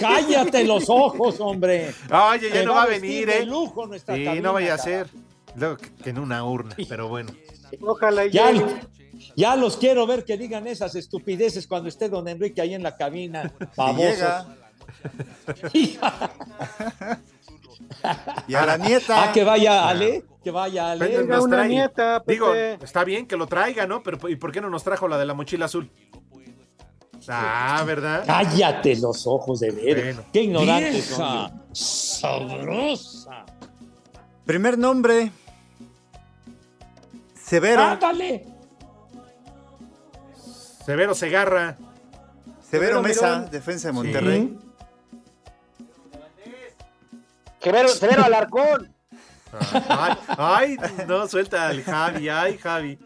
[0.00, 1.94] Cállate los ojos, hombre.
[2.10, 3.46] Oye, ya Te no va a venir, de ¿eh?
[3.46, 5.08] lujo nuestra Sí, cabina, no vaya a ser.
[5.54, 7.30] Luego que en una urna, pero bueno.
[7.80, 8.52] Ojalá y Ya,
[9.34, 12.96] ya los quiero ver que digan esas estupideces cuando esté don Enrique ahí en la
[12.96, 13.50] cabina.
[13.76, 14.06] Babosos.
[14.12, 14.46] llega.
[18.46, 19.24] Y a la nieta.
[19.24, 21.06] Ah, que vaya Ale, que vaya Ale.
[21.06, 22.32] Pero Venga, nos una nieta, Pepe.
[22.32, 24.02] Digo, está bien que lo traiga, ¿no?
[24.02, 25.90] Pero ¿y por qué no nos trajo la de la mochila azul?
[27.28, 28.24] Ah, ¿verdad?
[28.26, 30.02] Cállate los ojos de ver.
[30.02, 30.22] Bueno.
[30.32, 31.14] Qué Vieja.
[31.16, 31.62] son.
[31.72, 33.44] Sabrosa.
[34.44, 35.30] Primer nombre.
[37.34, 37.82] Severo.
[37.82, 38.46] Ándale.
[40.84, 41.76] Severo Segarra.
[41.76, 43.50] Severo Severo Mesa, Mirón.
[43.50, 44.58] defensa de Monterrey.
[47.60, 48.94] Severo, Severo Alarcón.
[49.70, 52.98] Ay, ay, no, suelta al Javi, ay, Javi.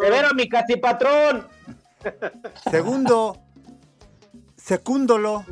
[0.00, 1.46] Severo mi cacipatrón.
[2.70, 3.36] Segundo.
[4.56, 5.44] Secúndolo.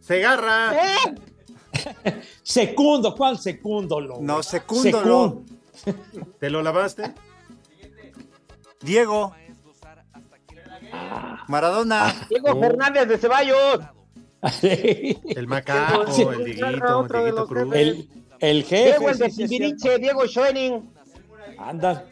[0.00, 0.74] Segarra.
[0.74, 1.14] ¿Eh?
[2.42, 4.00] Secundo, ¿cuál secundo?
[4.00, 4.20] lo?
[4.20, 5.42] No, secúndolo.
[5.74, 7.14] Secún- ¿Te lo lavaste?
[8.80, 9.34] Diego.
[11.48, 12.12] Maradona.
[12.28, 12.60] Diego.
[12.60, 13.80] Fernández de Ceballos.
[14.42, 16.22] El macaco, Sí.
[16.22, 16.66] el Dieguito,
[17.04, 17.74] el Dieguito Cruz.
[17.74, 18.08] el,
[18.40, 18.84] el jefe.
[18.98, 20.92] Diego el de sí, sí, es Timbiriche, Diego Schoening.
[21.58, 22.06] Anda.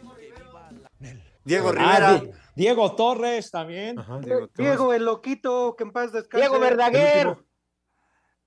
[1.45, 2.15] Diego Ah, Rivera.
[2.19, 3.99] Di- Diego Torres también.
[3.99, 4.19] Ajá.
[4.21, 4.53] Diego Torres.
[4.57, 6.39] Diego el loquito, que en paz descanse.
[6.47, 7.37] Diego Verdaguer.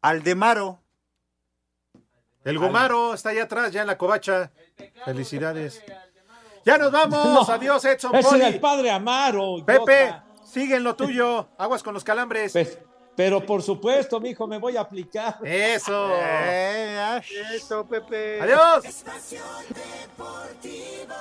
[0.01, 0.79] Aldemaro.
[2.45, 4.51] El Gomaro está allá atrás, ya en la covacha.
[5.05, 5.81] Felicidades.
[6.65, 7.23] Ya nos vamos.
[7.47, 8.41] No, Adiós, Edson Ese Poli.
[8.43, 9.57] el padre Amaro.
[9.65, 10.25] Pepe, idiota.
[10.45, 11.49] sigue en lo tuyo.
[11.57, 12.51] Aguas con los calambres.
[12.53, 12.79] Pues,
[13.15, 15.37] pero por supuesto, mijo, me voy a aplicar.
[15.43, 16.09] Eso.
[16.15, 17.21] Eh,
[17.53, 18.41] Eso, Pepe.
[18.41, 18.85] Adiós.
[18.85, 21.13] Espacio Deportivo.